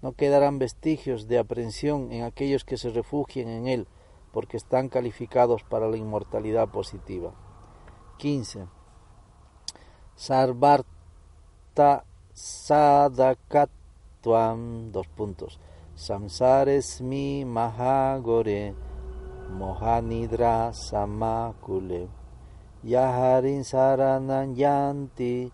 No 0.00 0.12
quedarán 0.12 0.58
vestigios 0.58 1.28
de 1.28 1.38
aprensión 1.38 2.12
en 2.12 2.24
aquellos 2.24 2.64
que 2.64 2.78
se 2.78 2.90
refugien 2.90 3.48
en 3.48 3.66
él, 3.66 3.88
porque 4.32 4.56
están 4.56 4.88
calificados 4.88 5.64
para 5.64 5.88
la 5.88 5.98
inmortalidad 5.98 6.68
positiva. 6.68 7.34
15. 8.18 8.75
Sarvarta 10.16 12.04
Sadakat 12.32 13.70
dos 14.26 15.06
puntos. 15.08 15.60
Samsaresmi 15.94 17.44
Mahagore 17.44 18.74
Mohanidra 19.52 20.72
Samakule 20.72 22.08
Yaharin 22.82 23.62
Saranan 23.62 24.56
Yanti 24.56 25.52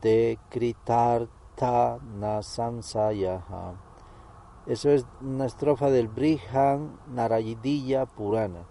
Te 0.00 0.38
Kritartha 0.50 1.98
Nasamsayaha. 2.18 3.74
Eso 4.66 4.90
es 4.90 5.06
una 5.20 5.46
estrofa 5.46 5.90
del 5.90 6.08
Brihan 6.08 6.98
Narayidilla 7.08 8.06
Purana. 8.06 8.64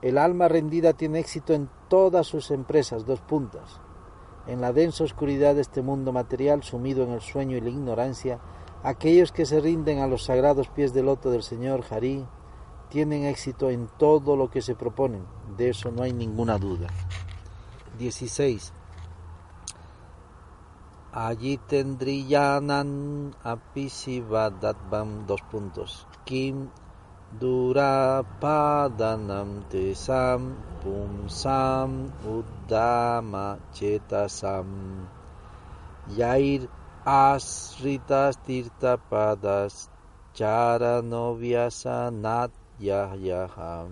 El 0.00 0.18
alma 0.18 0.48
rendida 0.48 0.92
tiene 0.92 1.18
éxito 1.18 1.52
en 1.52 1.68
todas 1.88 2.26
sus 2.26 2.50
empresas, 2.50 3.04
dos 3.04 3.20
puntas. 3.20 3.80
En 4.48 4.60
la 4.60 4.72
densa 4.72 5.04
oscuridad 5.04 5.54
de 5.54 5.60
este 5.60 5.82
mundo 5.82 6.12
material, 6.12 6.64
sumido 6.64 7.04
en 7.04 7.12
el 7.12 7.20
sueño 7.20 7.56
y 7.56 7.60
la 7.60 7.68
ignorancia, 7.70 8.40
Aquellos 8.82 9.32
que 9.32 9.44
se 9.44 9.60
rinden 9.60 9.98
a 9.98 10.06
los 10.06 10.24
sagrados 10.24 10.68
pies 10.68 10.94
del 10.94 11.06
loto 11.06 11.32
del 11.32 11.42
Señor 11.42 11.84
Harí 11.90 12.24
tienen 12.90 13.24
éxito 13.24 13.70
en 13.70 13.88
todo 13.98 14.36
lo 14.36 14.50
que 14.50 14.62
se 14.62 14.76
proponen, 14.76 15.24
de 15.56 15.70
eso 15.70 15.90
no 15.90 16.04
hay 16.04 16.12
ninguna 16.12 16.58
duda. 16.58 16.86
16. 17.98 18.72
Allí 21.12 21.58
tendrían 21.58 23.34
apisivadatvam 23.42 25.26
dos 25.26 25.42
puntos. 25.50 26.06
Kim 26.24 26.68
durapadanam 27.36 28.30
tesam 29.68 30.56
pumsam 30.80 32.08
uddama 32.24 33.58
chetasam. 33.74 35.06
Yair 36.08 36.68
asritas 37.04 38.36
tirtapadas 38.46 39.88
charanovyasa 40.34 42.10
nat 42.10 42.50
Yahyaha. 42.80 43.88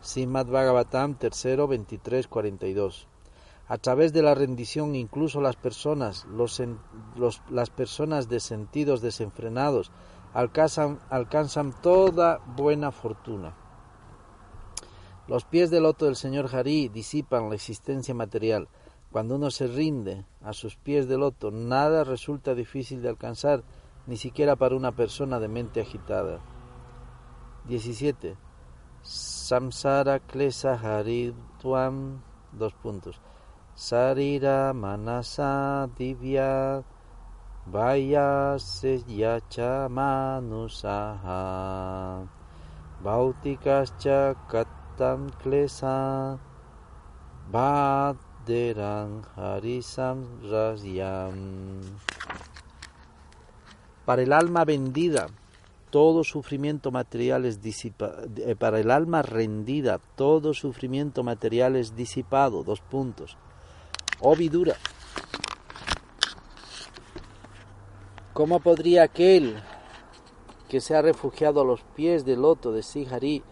Simad 0.00 0.46
Bhagavatam, 0.46 1.14
tercero, 1.18 1.66
23, 1.66 2.28
42. 2.28 3.06
A 3.66 3.78
través 3.78 4.12
de 4.12 4.20
la 4.20 4.34
rendición, 4.34 4.94
incluso 4.94 5.40
las 5.40 5.56
personas, 5.56 6.26
los, 6.26 6.60
las 7.48 7.70
personas 7.70 8.28
de 8.28 8.40
sentidos 8.40 9.00
desenfrenados, 9.00 9.90
alcanzan, 10.34 10.98
alcanzan 11.08 11.72
toda 11.80 12.38
buena 12.38 12.90
fortuna. 12.90 13.54
Los 15.26 15.44
pies 15.44 15.70
del 15.70 15.84
loto 15.84 16.04
del 16.04 16.16
Señor 16.16 16.54
Hari 16.54 16.88
disipan 16.88 17.48
la 17.48 17.54
existencia 17.54 18.14
material. 18.14 18.68
Cuando 19.10 19.36
uno 19.36 19.50
se 19.50 19.68
rinde 19.68 20.26
a 20.42 20.52
sus 20.52 20.76
pies 20.76 21.08
del 21.08 21.20
loto, 21.20 21.50
nada 21.50 22.04
resulta 22.04 22.54
difícil 22.54 23.00
de 23.00 23.08
alcanzar, 23.08 23.62
ni 24.06 24.16
siquiera 24.16 24.56
para 24.56 24.76
una 24.76 24.92
persona 24.92 25.40
de 25.40 25.48
mente 25.48 25.80
agitada. 25.80 26.40
17. 27.68 28.36
Samsara 29.00 30.18
klesa 30.18 30.74
haridwam, 30.74 32.20
dos 32.52 32.74
puntos. 32.74 33.20
Sarira 33.74 34.72
manasa 34.72 35.88
divya 35.96 36.84
vaya 37.66 38.56
yacha 39.08 39.88
manusaha. 39.88 41.38
Bautikascha 43.02 44.34
katam 44.48 45.30
klesa 45.42 46.38
Bhaderan 47.52 49.22
harisam 49.36 50.24
rasyam. 50.50 51.80
Para 54.06 54.22
el 54.22 54.32
alma 54.32 54.64
vendida, 54.64 55.28
todo 55.90 56.24
sufrimiento 56.24 56.90
material 56.90 57.44
es 57.44 57.62
disipado, 57.62 58.26
eh, 58.38 58.56
para 58.56 58.80
el 58.80 58.90
alma 58.90 59.22
rendida, 59.22 60.00
todo 60.16 60.52
sufrimiento 60.52 61.22
material 61.22 61.76
es 61.76 61.94
disipado, 61.94 62.64
dos 62.64 62.80
puntos. 62.80 63.36
Ovidura. 64.20 64.74
¿Cómo 68.34 68.58
podría 68.58 69.04
aquel 69.04 69.62
que 70.68 70.80
se 70.80 70.96
ha 70.96 71.02
refugiado 71.02 71.60
a 71.60 71.64
los 71.64 71.82
pies 71.94 72.24
del 72.24 72.42
loto 72.42 72.72
de 72.72 72.82
Sihari 72.82 73.44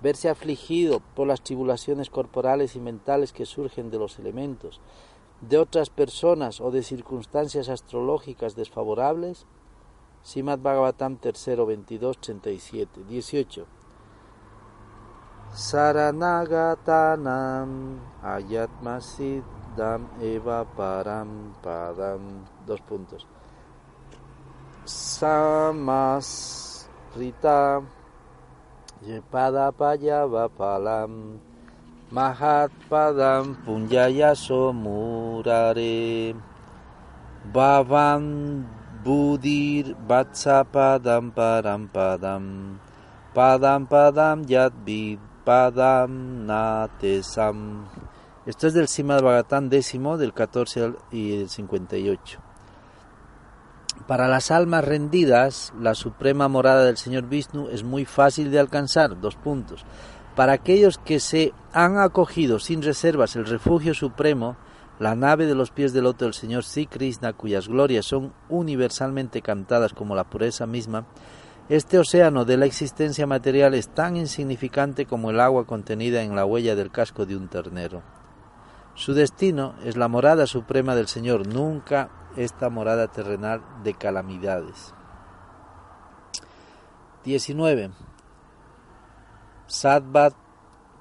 verse 0.00 0.28
afligido 0.28 1.00
por 1.16 1.26
las 1.26 1.42
tribulaciones 1.42 2.08
corporales 2.08 2.76
y 2.76 2.80
mentales 2.80 3.32
que 3.32 3.46
surgen 3.46 3.90
de 3.90 3.98
los 3.98 4.20
elementos, 4.20 4.80
de 5.40 5.58
otras 5.58 5.90
personas 5.90 6.60
o 6.60 6.70
de 6.70 6.84
circunstancias 6.84 7.68
astrológicas 7.68 8.54
desfavorables? 8.54 9.44
Simad 10.22 10.60
Bhagavatam 10.60 11.16
3, 11.16 11.56
22, 11.66 12.18
37. 12.18 13.02
18. 13.08 13.66
Saranagatanam 15.52 17.98
ayatmasidam 18.22 20.06
eva 20.22 20.64
param 20.76 21.54
padam. 21.60 22.44
Dos 22.64 22.80
puntos. 22.82 23.26
Samas 24.88 26.28
rita 27.12 27.84
yepada 29.04 29.68
payava 29.68 30.48
palam 30.48 31.36
mahat 32.08 32.72
padam 32.88 33.52
punyayaso 33.68 34.72
murare 34.72 36.32
bhavan 37.52 38.64
Budir 39.04 39.94
Vatsa 40.08 40.64
Padam 40.64 41.30
Padam 41.30 41.86
Padam 41.92 43.86
Padam 43.86 44.38
Yadvid 44.48 45.20
Padam 45.46 46.44
Natesam. 46.48 47.86
Esto 48.44 48.66
es 48.66 48.74
del 48.74 48.88
Simad 48.88 49.22
Bhagatán 49.22 49.68
décimo 49.68 50.16
del 50.18 50.32
14 50.34 50.94
y 51.12 51.40
el 51.40 51.48
58. 51.48 52.47
Para 54.08 54.26
las 54.26 54.50
almas 54.50 54.86
rendidas, 54.86 55.74
la 55.78 55.94
suprema 55.94 56.48
morada 56.48 56.84
del 56.84 56.96
Señor 56.96 57.28
Vishnu 57.28 57.68
es 57.68 57.84
muy 57.84 58.06
fácil 58.06 58.50
de 58.50 58.58
alcanzar. 58.58 59.20
Dos 59.20 59.36
puntos. 59.36 59.84
Para 60.34 60.54
aquellos 60.54 60.96
que 60.96 61.20
se 61.20 61.52
han 61.74 61.98
acogido 61.98 62.58
sin 62.58 62.80
reservas 62.80 63.36
el 63.36 63.44
refugio 63.44 63.92
supremo, 63.92 64.56
la 64.98 65.14
nave 65.14 65.44
de 65.44 65.54
los 65.54 65.70
pies 65.70 65.92
del 65.92 66.04
loto 66.04 66.24
del 66.24 66.32
Señor 66.32 66.64
Sri 66.64 66.86
Krishna, 66.86 67.34
cuyas 67.34 67.68
glorias 67.68 68.06
son 68.06 68.32
universalmente 68.48 69.42
cantadas 69.42 69.92
como 69.92 70.14
la 70.14 70.24
pureza 70.24 70.66
misma, 70.66 71.04
este 71.68 71.98
océano 71.98 72.46
de 72.46 72.56
la 72.56 72.64
existencia 72.64 73.26
material 73.26 73.74
es 73.74 73.90
tan 73.90 74.16
insignificante 74.16 75.04
como 75.04 75.28
el 75.28 75.38
agua 75.38 75.66
contenida 75.66 76.22
en 76.22 76.34
la 76.34 76.46
huella 76.46 76.74
del 76.74 76.90
casco 76.90 77.26
de 77.26 77.36
un 77.36 77.48
ternero. 77.48 78.02
Su 78.94 79.12
destino 79.12 79.74
es 79.84 79.98
la 79.98 80.08
morada 80.08 80.46
suprema 80.46 80.94
del 80.96 81.08
Señor, 81.08 81.46
nunca 81.46 82.08
esta 82.38 82.70
morada 82.70 83.10
terrenal 83.10 83.58
de 83.82 83.92
calamidades. 83.94 84.94
19. 87.26 87.90
Sadbat 89.66 90.38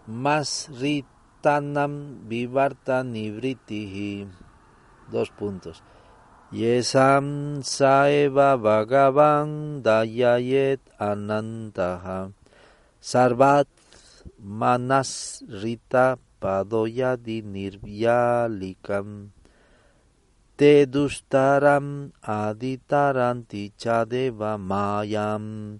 Masrit 0.10 1.06
tanam 1.45 2.26
vivarta 2.26 3.06
nibritihi. 3.06 4.26
Dos 5.13 5.30
puntos. 5.30 5.86
Yesam 6.50 7.60
saeva 7.62 8.58
bhagavan 8.58 9.84
dayayet 9.86 10.82
anantaha. 10.97 12.34
Sarvat 12.97 13.69
manas 14.41 15.43
rita 15.45 16.17
padoyadi 16.41 17.45
nirvyalikam. 17.45 19.37
Te 20.58 20.88
dustaram 20.88 22.12
aditaranti 22.20 23.74
chadeva 23.78 24.58
mayam. 24.58 25.80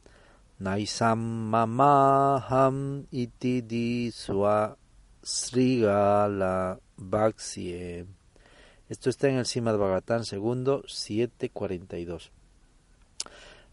Naisam 0.60 1.50
mamaham 1.50 3.08
iti 3.12 3.64
diswa 3.64 4.78
Srigala 5.24 6.78
Bhaksye. 6.96 8.06
Esto 8.88 9.10
está 9.10 9.30
en 9.30 9.38
el 9.38 9.48
Simad 9.48 9.80
Bhagatán 9.80 10.26
segundo 10.26 10.84
742. 10.86 12.32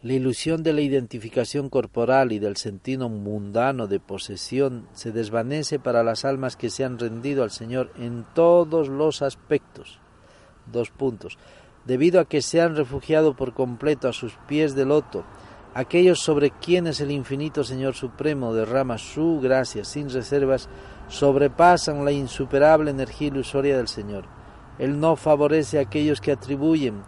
La 0.01 0.12
ilusión 0.14 0.62
de 0.62 0.73
la 0.73 0.81
identificación 0.81 1.69
corporal 1.69 2.33
y 2.33 2.38
del 2.38 2.57
sentido 2.57 3.11
mundano 3.11 3.88
de 3.88 4.01
posesión 4.01 4.88
se 4.95 5.12
desvanece 5.12 5.79
para 5.79 6.03
las 6.03 6.25
almas 6.25 6.57
que 6.57 6.71
se 6.71 6.83
han 6.83 6.99
rendido 6.99 7.43
al 7.43 7.51
Señor 7.51 7.93
en 7.99 8.25
todos 8.35 8.88
los 8.88 9.21
aspectos. 9.21 10.01
Dos 10.66 10.90
puntos. 10.90 11.38
Debido 11.85 12.20
a 12.20 12.24
que 12.24 12.40
se 12.40 12.61
han 12.61 12.77
refugiado 12.77 13.35
por 13.35 13.53
completo 13.53 14.09
a 14.09 14.12
sus 14.12 14.35
pies 14.48 14.74
de 14.74 14.87
loto, 14.87 15.24
aquellos 15.74 16.20
sobre 16.20 16.50
quienes 16.50 17.00
el 17.00 17.11
infinito 17.11 17.64
Señor 17.64 17.94
Supremo 17.94 18.55
derrama 18.55 18.96
su 18.96 19.40
gracia 19.40 19.85
sin 19.85 20.09
reservas, 20.09 20.68
sobrepasan 21.09 22.05
la 22.05 22.12
insuperable 22.12 22.90
energía 22.90 23.29
ilusoria 23.29 23.77
del 23.77 23.88
Señor. 23.88 24.24
Él 24.79 24.98
no 24.98 25.16
favorece 25.16 25.79
a 25.79 25.83
aquellos 25.83 26.20
que 26.20 26.33
atribuyen 26.33 27.03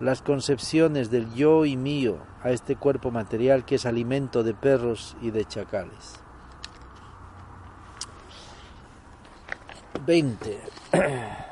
las 0.00 0.22
concepciones 0.22 1.10
del 1.10 1.32
yo 1.34 1.64
y 1.64 1.76
mío 1.76 2.18
a 2.42 2.50
este 2.50 2.76
cuerpo 2.76 3.10
material 3.10 3.64
que 3.64 3.76
es 3.76 3.86
alimento 3.86 4.42
de 4.42 4.54
perros 4.54 5.16
y 5.20 5.30
de 5.30 5.44
chacales. 5.44 6.20
20. 10.04 10.58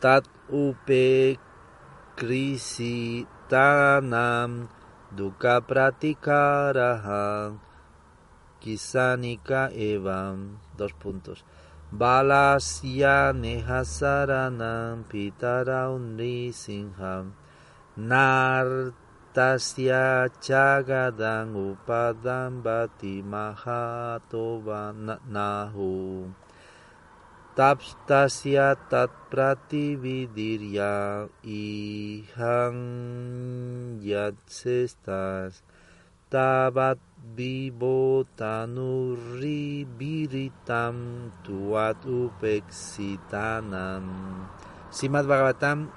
Tat 0.00 0.24
upe 0.48 1.36
tanam 3.52 4.72
dukkha 5.12 5.60
pratikaraha 5.60 7.52
Kisanika 8.60 9.68
evam. 9.72 10.60
Dos 10.76 10.92
puntos. 10.96 11.44
Balasya 11.92 13.32
nehasaranam 13.36 15.04
pitara 15.04 15.88
sinham. 16.52 17.32
Nartasya 17.96 18.88
chagadang 20.40 21.52
upadam 21.52 22.62
bati 22.64 23.20
mahatova 23.20 24.92
nahu. 25.28 26.32
Tapstasya 27.50 28.78
tat 28.86 29.10
pratividirya 29.26 31.26
ihang 31.42 32.78
yatsestas 33.98 35.66
tabat 36.30 37.02
vivo 37.34 38.22
tanurri 38.38 39.82
biritam 39.82 41.34
tuat 41.42 41.98
upexitanam. 42.06 44.06
Simad 44.94 45.26
Bhagavatam, 45.26 45.90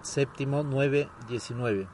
séptimo 0.00 0.64
9, 0.64 1.04
19. 1.28 1.84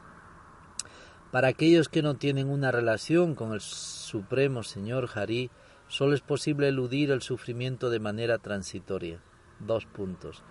Para 1.35 1.51
aquellos 1.51 1.91
que 1.91 1.99
no 2.01 2.15
tienen 2.15 2.49
una 2.49 2.71
relación 2.71 3.35
con 3.35 3.51
el 3.51 3.59
Supremo 3.59 4.63
Señor 4.63 5.09
Hari, 5.13 5.51
solo 5.87 6.13
es 6.13 6.21
posible 6.21 6.67
eludir 6.67 7.11
el 7.11 7.21
sufrimiento 7.21 7.89
de 7.89 7.99
manera 7.99 8.37
transitoria. 8.37 9.21
Dos 9.59 9.85
puntos. 9.85 10.43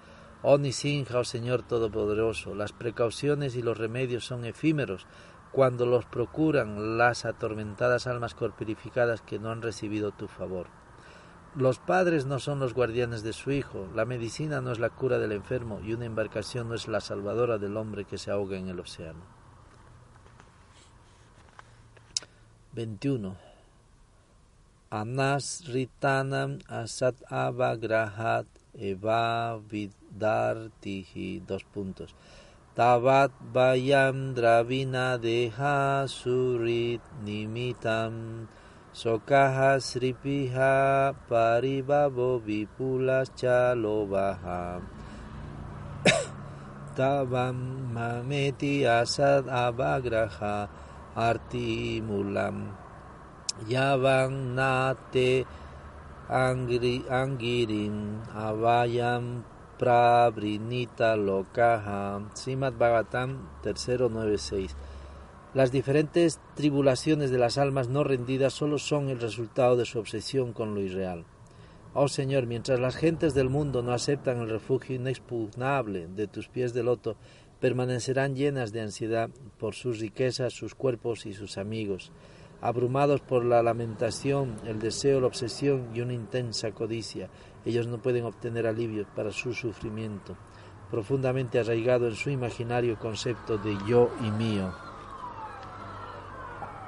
Oh 0.42 0.58
Nisinja, 0.58 1.18
oh 1.18 1.24
Señor 1.24 1.62
Todopoderoso, 1.62 2.54
las 2.54 2.72
precauciones 2.72 3.56
y 3.56 3.62
los 3.62 3.78
remedios 3.78 4.26
son 4.26 4.44
efímeros 4.44 5.06
cuando 5.52 5.86
los 5.86 6.04
procuran 6.04 6.98
las 6.98 7.24
atormentadas 7.24 8.06
almas 8.06 8.34
corporificadas 8.34 9.22
que 9.22 9.38
no 9.38 9.50
han 9.50 9.62
recibido 9.62 10.10
tu 10.10 10.26
favor. 10.26 10.66
Los 11.56 11.78
padres 11.78 12.26
no 12.26 12.40
son 12.40 12.58
los 12.58 12.74
guardianes 12.74 13.22
de 13.22 13.32
su 13.32 13.52
hijo, 13.52 13.88
la 13.94 14.04
medicina 14.04 14.60
no 14.60 14.72
es 14.72 14.80
la 14.80 14.90
cura 14.90 15.18
del 15.18 15.30
enfermo 15.30 15.80
y 15.84 15.94
una 15.94 16.04
embarcación 16.06 16.68
no 16.68 16.74
es 16.74 16.88
la 16.88 17.00
salvadora 17.00 17.58
del 17.58 17.76
hombre 17.76 18.04
que 18.04 18.18
se 18.18 18.32
ahoga 18.32 18.58
en 18.58 18.68
el 18.68 18.80
océano. 18.80 19.24
21. 22.72 23.53
Anasritanam 24.94 26.62
asat 26.70 27.18
avagrahat 27.26 28.46
eva 28.78 29.58
vidartihi. 29.58 31.42
Dos 31.42 31.66
puntos. 31.66 32.14
Tavat 32.78 33.34
Bayam 33.54 34.34
Dravina 34.34 35.18
Deha 35.18 36.06
Surit 36.06 37.02
Nimitam 37.26 38.46
Sokaha 38.94 39.82
Sripiha 39.82 41.14
Paribabo 41.26 42.38
Vipulas 42.42 43.30
Chalobaha 43.34 44.82
Tavam 46.98 47.90
Mameti 47.94 48.82
Asad 48.86 49.46
Abagraha 49.46 50.66
Arti 51.14 52.02
Mulam 53.54 53.68
Yavan 53.68 54.54
Nate 54.54 55.46
Angirin 56.28 58.22
Avayam 58.34 59.44
Prabrinita 59.78 61.16
Lokaha, 61.16 62.34
Simad 62.34 62.74
Bhagavatam 62.74 63.48
396. 63.62 64.76
Las 65.52 65.70
diferentes 65.70 66.40
tribulaciones 66.54 67.30
de 67.30 67.38
las 67.38 67.58
almas 67.58 67.88
no 67.88 68.02
rendidas 68.02 68.52
solo 68.52 68.78
son 68.78 69.08
el 69.08 69.20
resultado 69.20 69.76
de 69.76 69.84
su 69.84 69.98
obsesión 69.98 70.52
con 70.52 70.74
lo 70.74 70.80
irreal. 70.80 71.24
Oh 71.92 72.08
Señor, 72.08 72.46
mientras 72.46 72.80
las 72.80 72.96
gentes 72.96 73.34
del 73.34 73.50
mundo 73.50 73.82
no 73.82 73.92
aceptan 73.92 74.38
el 74.38 74.50
refugio 74.50 74.96
inexpugnable 74.96 76.08
de 76.08 76.26
tus 76.26 76.48
pies 76.48 76.74
de 76.74 76.82
loto, 76.82 77.14
permanecerán 77.60 78.34
llenas 78.34 78.72
de 78.72 78.80
ansiedad 78.80 79.30
por 79.58 79.74
sus 79.74 80.00
riquezas, 80.00 80.52
sus 80.52 80.74
cuerpos 80.74 81.24
y 81.24 81.34
sus 81.34 81.56
amigos 81.56 82.10
abrumados 82.60 83.20
por 83.20 83.44
la 83.44 83.62
lamentación, 83.62 84.56
el 84.64 84.78
deseo, 84.78 85.20
la 85.20 85.26
obsesión 85.26 85.88
y 85.94 86.00
una 86.00 86.12
intensa 86.12 86.70
codicia. 86.72 87.28
Ellos 87.64 87.86
no 87.86 87.98
pueden 87.98 88.24
obtener 88.24 88.66
alivio 88.66 89.06
para 89.14 89.30
su 89.32 89.52
sufrimiento, 89.52 90.36
profundamente 90.90 91.58
arraigado 91.58 92.08
en 92.08 92.14
su 92.14 92.30
imaginario 92.30 92.98
concepto 92.98 93.58
de 93.58 93.76
yo 93.86 94.10
y 94.22 94.30
mío. 94.30 94.72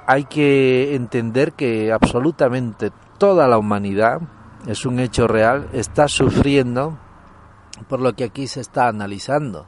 Hay 0.05 0.23
que 0.25 0.95
entender 0.95 1.53
que 1.53 1.91
absolutamente 1.91 2.91
toda 3.17 3.47
la 3.47 3.57
humanidad, 3.57 4.21
es 4.65 4.85
un 4.85 4.99
hecho 4.99 5.27
real, 5.27 5.69
está 5.73 6.07
sufriendo 6.07 6.97
por 7.87 7.99
lo 7.99 8.13
que 8.13 8.23
aquí 8.23 8.47
se 8.47 8.61
está 8.61 8.87
analizando. 8.87 9.65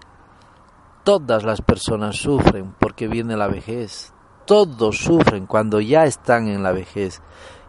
Todas 1.04 1.44
las 1.44 1.62
personas 1.62 2.18
sufren 2.18 2.74
porque 2.80 3.08
viene 3.08 3.36
la 3.38 3.48
vejez, 3.48 4.14
todos 4.50 4.98
sufren 4.98 5.46
cuando 5.46 5.80
ya 5.80 6.06
están 6.06 6.48
en 6.48 6.64
la 6.64 6.72
vejez 6.72 7.22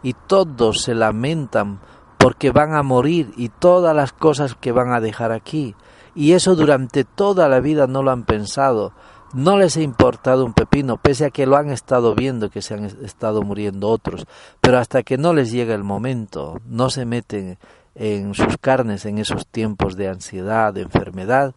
y 0.02 0.14
todos 0.14 0.80
se 0.80 0.94
lamentan 0.94 1.78
porque 2.16 2.52
van 2.52 2.72
a 2.74 2.82
morir 2.82 3.34
y 3.36 3.50
todas 3.50 3.94
las 3.94 4.14
cosas 4.14 4.54
que 4.54 4.72
van 4.72 4.90
a 4.94 5.00
dejar 5.00 5.30
aquí. 5.30 5.74
Y 6.14 6.32
eso 6.32 6.56
durante 6.56 7.04
toda 7.04 7.50
la 7.50 7.60
vida 7.60 7.86
no 7.86 8.02
lo 8.02 8.12
han 8.12 8.24
pensado. 8.24 8.94
No 9.34 9.58
les 9.58 9.76
ha 9.76 9.82
importado 9.82 10.42
un 10.42 10.54
pepino, 10.54 10.96
pese 10.96 11.26
a 11.26 11.30
que 11.30 11.44
lo 11.44 11.58
han 11.58 11.68
estado 11.68 12.14
viendo 12.14 12.48
que 12.48 12.62
se 12.62 12.72
han 12.72 12.84
estado 12.84 13.42
muriendo 13.42 13.90
otros. 13.90 14.24
Pero 14.62 14.78
hasta 14.78 15.02
que 15.02 15.18
no 15.18 15.34
les 15.34 15.52
llega 15.52 15.74
el 15.74 15.84
momento, 15.84 16.62
no 16.64 16.88
se 16.88 17.04
meten 17.04 17.58
en 17.94 18.32
sus 18.32 18.56
carnes 18.56 19.04
en 19.04 19.18
esos 19.18 19.46
tiempos 19.46 19.98
de 19.98 20.08
ansiedad, 20.08 20.72
de 20.72 20.80
enfermedad, 20.80 21.54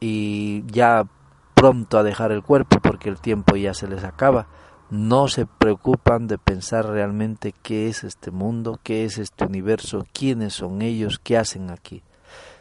y 0.00 0.64
ya 0.66 1.06
pronto 1.64 1.96
a 1.96 2.02
dejar 2.02 2.30
el 2.30 2.42
cuerpo 2.42 2.78
porque 2.82 3.08
el 3.08 3.18
tiempo 3.18 3.56
ya 3.56 3.72
se 3.72 3.88
les 3.88 4.04
acaba. 4.04 4.48
No 4.90 5.28
se 5.28 5.46
preocupan 5.46 6.26
de 6.26 6.36
pensar 6.36 6.84
realmente 6.84 7.54
qué 7.62 7.88
es 7.88 8.04
este 8.04 8.30
mundo, 8.30 8.78
qué 8.82 9.06
es 9.06 9.16
este 9.16 9.46
universo, 9.46 10.04
quiénes 10.12 10.52
son 10.52 10.82
ellos, 10.82 11.18
qué 11.18 11.38
hacen 11.38 11.70
aquí. 11.70 12.02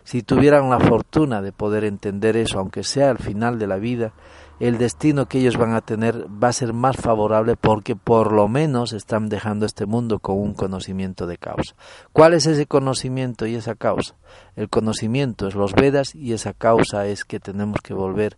Si 0.05 0.23
tuvieran 0.23 0.69
la 0.69 0.79
fortuna 0.79 1.41
de 1.41 1.51
poder 1.51 1.83
entender 1.83 2.37
eso, 2.37 2.59
aunque 2.59 2.83
sea 2.83 3.09
al 3.09 3.17
final 3.17 3.59
de 3.59 3.67
la 3.67 3.75
vida, 3.75 4.13
el 4.59 4.77
destino 4.77 5.25
que 5.27 5.39
ellos 5.39 5.57
van 5.57 5.73
a 5.73 5.81
tener 5.81 6.27
va 6.41 6.49
a 6.49 6.53
ser 6.53 6.73
más 6.73 6.95
favorable 6.95 7.55
porque 7.57 7.95
por 7.95 8.31
lo 8.31 8.47
menos 8.47 8.93
están 8.93 9.27
dejando 9.27 9.65
este 9.65 9.85
mundo 9.85 10.19
con 10.19 10.37
un 10.37 10.53
conocimiento 10.53 11.27
de 11.27 11.37
causa. 11.37 11.75
¿Cuál 12.13 12.33
es 12.33 12.45
ese 12.45 12.65
conocimiento 12.65 13.45
y 13.45 13.55
esa 13.55 13.75
causa? 13.75 14.15
El 14.55 14.69
conocimiento 14.69 15.47
es 15.47 15.55
los 15.55 15.73
Vedas 15.73 16.15
y 16.15 16.33
esa 16.33 16.53
causa 16.53 17.07
es 17.07 17.25
que 17.25 17.39
tenemos 17.39 17.81
que 17.81 17.93
volver 17.93 18.37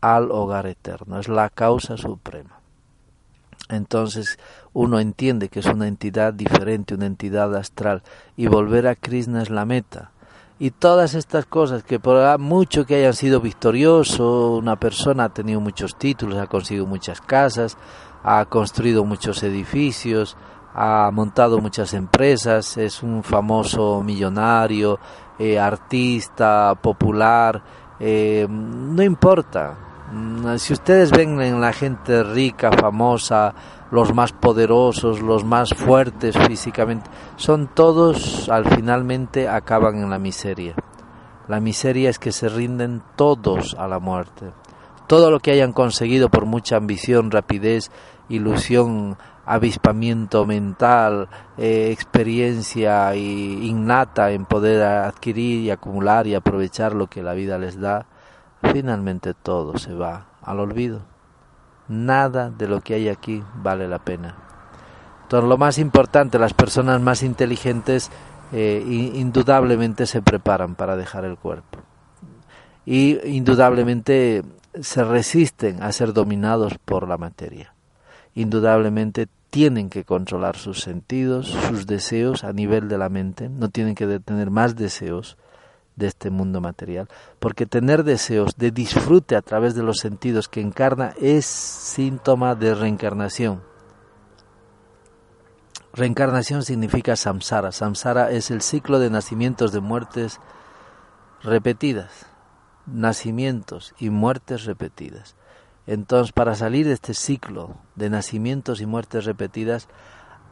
al 0.00 0.30
hogar 0.30 0.66
eterno, 0.66 1.18
es 1.18 1.28
la 1.28 1.48
causa 1.50 1.96
suprema. 1.96 2.60
Entonces 3.68 4.38
uno 4.72 5.00
entiende 5.00 5.48
que 5.48 5.60
es 5.60 5.66
una 5.66 5.88
entidad 5.88 6.32
diferente, 6.32 6.94
una 6.94 7.06
entidad 7.06 7.54
astral, 7.56 8.02
y 8.36 8.46
volver 8.46 8.86
a 8.86 8.94
Krishna 8.94 9.42
es 9.42 9.50
la 9.50 9.64
meta. 9.64 10.12
Y 10.58 10.70
todas 10.70 11.14
estas 11.14 11.44
cosas, 11.44 11.82
que 11.82 12.00
por 12.00 12.38
mucho 12.38 12.86
que 12.86 12.96
hayan 12.96 13.12
sido 13.12 13.40
victoriosos, 13.40 14.58
una 14.58 14.76
persona 14.76 15.24
ha 15.24 15.28
tenido 15.28 15.60
muchos 15.60 15.98
títulos, 15.98 16.38
ha 16.38 16.46
conseguido 16.46 16.86
muchas 16.86 17.20
casas, 17.20 17.76
ha 18.22 18.44
construido 18.46 19.04
muchos 19.04 19.42
edificios, 19.42 20.36
ha 20.74 21.10
montado 21.12 21.58
muchas 21.58 21.92
empresas, 21.94 22.76
es 22.76 23.02
un 23.02 23.22
famoso 23.22 24.02
millonario, 24.02 24.98
eh, 25.38 25.58
artista, 25.58 26.74
popular, 26.80 27.62
eh, 28.00 28.46
no 28.48 29.02
importa, 29.02 29.85
si 30.58 30.72
ustedes 30.72 31.10
ven 31.10 31.40
en 31.40 31.60
la 31.60 31.72
gente 31.72 32.22
rica, 32.22 32.70
famosa, 32.72 33.54
los 33.90 34.14
más 34.14 34.32
poderosos, 34.32 35.20
los 35.20 35.44
más 35.44 35.70
fuertes 35.74 36.36
físicamente, 36.46 37.10
son 37.36 37.68
todos 37.68 38.48
al 38.48 38.66
finalmente 38.66 39.48
acaban 39.48 39.96
en 39.96 40.10
la 40.10 40.18
miseria. 40.18 40.74
La 41.48 41.60
miseria 41.60 42.10
es 42.10 42.18
que 42.18 42.32
se 42.32 42.48
rinden 42.48 43.02
todos 43.14 43.74
a 43.78 43.86
la 43.86 43.98
muerte. 43.98 44.52
Todo 45.06 45.30
lo 45.30 45.38
que 45.38 45.52
hayan 45.52 45.72
conseguido 45.72 46.28
por 46.28 46.46
mucha 46.46 46.76
ambición, 46.76 47.30
rapidez, 47.30 47.92
ilusión, 48.28 49.16
avispamiento 49.44 50.44
mental, 50.44 51.28
eh, 51.56 51.90
experiencia 51.92 53.14
innata 53.14 54.32
en 54.32 54.44
poder 54.44 54.82
adquirir 54.82 55.60
y 55.62 55.70
acumular 55.70 56.26
y 56.26 56.34
aprovechar 56.34 56.94
lo 56.94 57.06
que 57.06 57.22
la 57.22 57.34
vida 57.34 57.56
les 57.56 57.80
da, 57.80 58.06
finalmente 58.62 59.34
todo 59.34 59.78
se 59.78 59.94
va 59.94 60.28
al 60.42 60.60
olvido. 60.60 61.02
Nada 61.88 62.50
de 62.50 62.68
lo 62.68 62.80
que 62.80 62.94
hay 62.94 63.08
aquí 63.08 63.42
vale 63.56 63.88
la 63.88 63.98
pena. 63.98 64.34
Entonces 65.22 65.48
lo 65.48 65.58
más 65.58 65.78
importante, 65.78 66.38
las 66.38 66.54
personas 66.54 67.00
más 67.00 67.22
inteligentes 67.22 68.10
eh, 68.52 68.82
indudablemente 69.14 70.06
se 70.06 70.22
preparan 70.22 70.74
para 70.74 70.96
dejar 70.96 71.24
el 71.24 71.36
cuerpo. 71.36 71.80
Y 72.84 73.18
indudablemente 73.28 74.44
se 74.80 75.04
resisten 75.04 75.82
a 75.82 75.90
ser 75.92 76.12
dominados 76.12 76.78
por 76.84 77.08
la 77.08 77.18
materia. 77.18 77.74
Indudablemente 78.34 79.26
tienen 79.50 79.88
que 79.90 80.04
controlar 80.04 80.56
sus 80.56 80.80
sentidos, 80.80 81.48
sus 81.48 81.86
deseos 81.86 82.44
a 82.44 82.52
nivel 82.52 82.88
de 82.88 82.98
la 82.98 83.08
mente, 83.08 83.48
no 83.48 83.70
tienen 83.70 83.94
que 83.94 84.20
tener 84.20 84.50
más 84.50 84.76
deseos, 84.76 85.36
de 85.96 86.06
este 86.06 86.30
mundo 86.30 86.60
material, 86.60 87.08
porque 87.38 87.66
tener 87.66 88.04
deseos 88.04 88.56
de 88.56 88.70
disfrute 88.70 89.34
a 89.34 89.42
través 89.42 89.74
de 89.74 89.82
los 89.82 89.98
sentidos 89.98 90.48
que 90.48 90.60
encarna 90.60 91.14
es 91.20 91.46
síntoma 91.46 92.54
de 92.54 92.74
reencarnación. 92.74 93.62
Reencarnación 95.96 96.62
significa 96.62 97.16
samsara. 97.16 97.72
Samsara 97.72 98.30
es 98.30 98.50
el 98.50 98.60
ciclo 98.60 98.98
de 98.98 99.08
nacimientos, 99.08 99.72
de 99.72 99.80
muertes 99.80 100.40
repetidas. 101.42 102.26
Nacimientos 102.84 103.94
y 103.98 104.10
muertes 104.10 104.66
repetidas. 104.66 105.36
Entonces, 105.86 106.32
para 106.32 106.54
salir 106.54 106.86
de 106.86 106.92
este 106.92 107.14
ciclo 107.14 107.76
de 107.94 108.10
nacimientos 108.10 108.82
y 108.82 108.86
muertes 108.86 109.24
repetidas, 109.24 109.88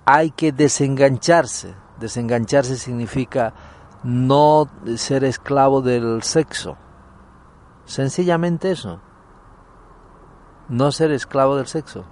hay 0.07 0.30
que 0.30 0.50
desengancharse. 0.50 1.74
Desengancharse 2.00 2.76
significa 2.76 3.52
no 4.05 4.69
ser 4.97 5.25
esclavo 5.25 5.81
del 5.81 6.23
sexo. 6.23 6.77
Sencillamente 7.87 8.71
eso. 8.71 9.01
No 10.69 10.93
ser 10.93 11.11
esclavo 11.11 11.57
del 11.57 11.67
sexo. 11.67 12.05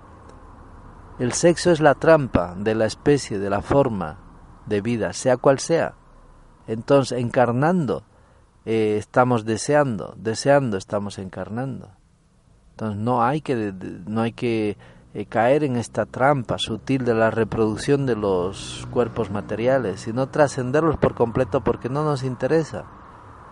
El 1.19 1.33
sexo 1.33 1.71
es 1.71 1.81
la 1.81 1.95
trampa 1.95 2.55
de 2.57 2.75
la 2.75 2.87
especie, 2.87 3.39
de 3.39 3.51
la 3.51 3.61
forma 3.61 4.19
de 4.67 4.81
vida, 4.81 5.13
sea 5.13 5.37
cual 5.37 5.59
sea. 5.59 5.95
Entonces, 6.67 7.19
encarnando, 7.19 8.05
eh, 8.65 8.97
estamos 8.99 9.45
deseando, 9.45 10.15
deseando 10.17 10.79
estamos 10.79 11.19
encarnando. 11.19 11.91
Entonces, 12.71 12.99
no 12.99 13.23
hay 13.23 13.43
que, 13.43 13.75
no 14.07 14.23
hay 14.23 14.33
que 14.33 14.79
eh, 15.14 15.27
caer 15.27 15.62
en 15.64 15.77
esta 15.77 16.07
trampa 16.07 16.57
sutil 16.59 17.05
de 17.05 17.14
la 17.14 17.31
reproducción 17.31 18.07
de 18.07 18.16
los 18.16 18.88
cuerpos 18.90 19.31
materiales, 19.31 20.01
sino 20.01 20.29
trascenderlos 20.29 20.96
por 20.96 21.14
completo 21.14 21.61
porque 21.61 21.90
no 21.90 22.03
nos 22.03 22.22
interesa. 22.22 22.85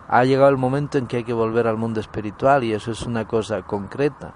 Ha 0.09 0.25
llegado 0.25 0.49
el 0.49 0.57
momento 0.57 0.97
en 0.97 1.07
que 1.07 1.19
hay 1.19 1.25
que 1.25 1.35
volver 1.35 1.67
al 1.67 1.77
mundo 1.77 2.01
espiritual 2.01 2.65
y 2.65 2.73
eso 2.73 2.91
es 2.91 3.03
una 3.03 3.27
cosa 3.29 3.63
concreta. 3.63 4.33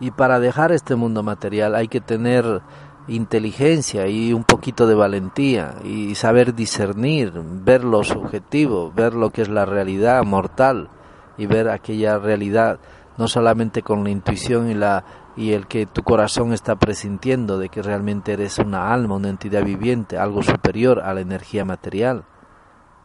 Y 0.00 0.10
para 0.12 0.40
dejar 0.40 0.72
este 0.72 0.96
mundo 0.96 1.22
material 1.22 1.74
hay 1.74 1.88
que 1.88 2.00
tener 2.00 2.62
inteligencia 3.06 4.06
y 4.06 4.32
un 4.32 4.44
poquito 4.44 4.86
de 4.86 4.94
valentía 4.94 5.74
y 5.84 6.14
saber 6.14 6.54
discernir, 6.54 7.32
ver 7.34 7.84
lo 7.84 8.02
subjetivo, 8.02 8.92
ver 8.96 9.12
lo 9.14 9.28
que 9.28 9.42
es 9.42 9.48
la 9.50 9.66
realidad 9.66 10.24
mortal 10.24 10.88
y 11.36 11.46
ver 11.46 11.68
aquella 11.68 12.18
realidad 12.18 12.78
no 13.16 13.28
solamente 13.28 13.82
con 13.82 14.02
la 14.02 14.10
intuición 14.10 14.70
y 14.70 14.74
la 14.74 15.04
y 15.36 15.52
el 15.52 15.66
que 15.66 15.86
tu 15.86 16.02
corazón 16.02 16.52
está 16.52 16.76
presintiendo 16.76 17.58
de 17.58 17.68
que 17.68 17.82
realmente 17.82 18.32
eres 18.32 18.58
una 18.58 18.92
alma, 18.92 19.16
una 19.16 19.30
entidad 19.30 19.64
viviente, 19.64 20.18
algo 20.18 20.42
superior 20.42 21.00
a 21.00 21.12
la 21.14 21.20
energía 21.20 21.64
material. 21.64 22.24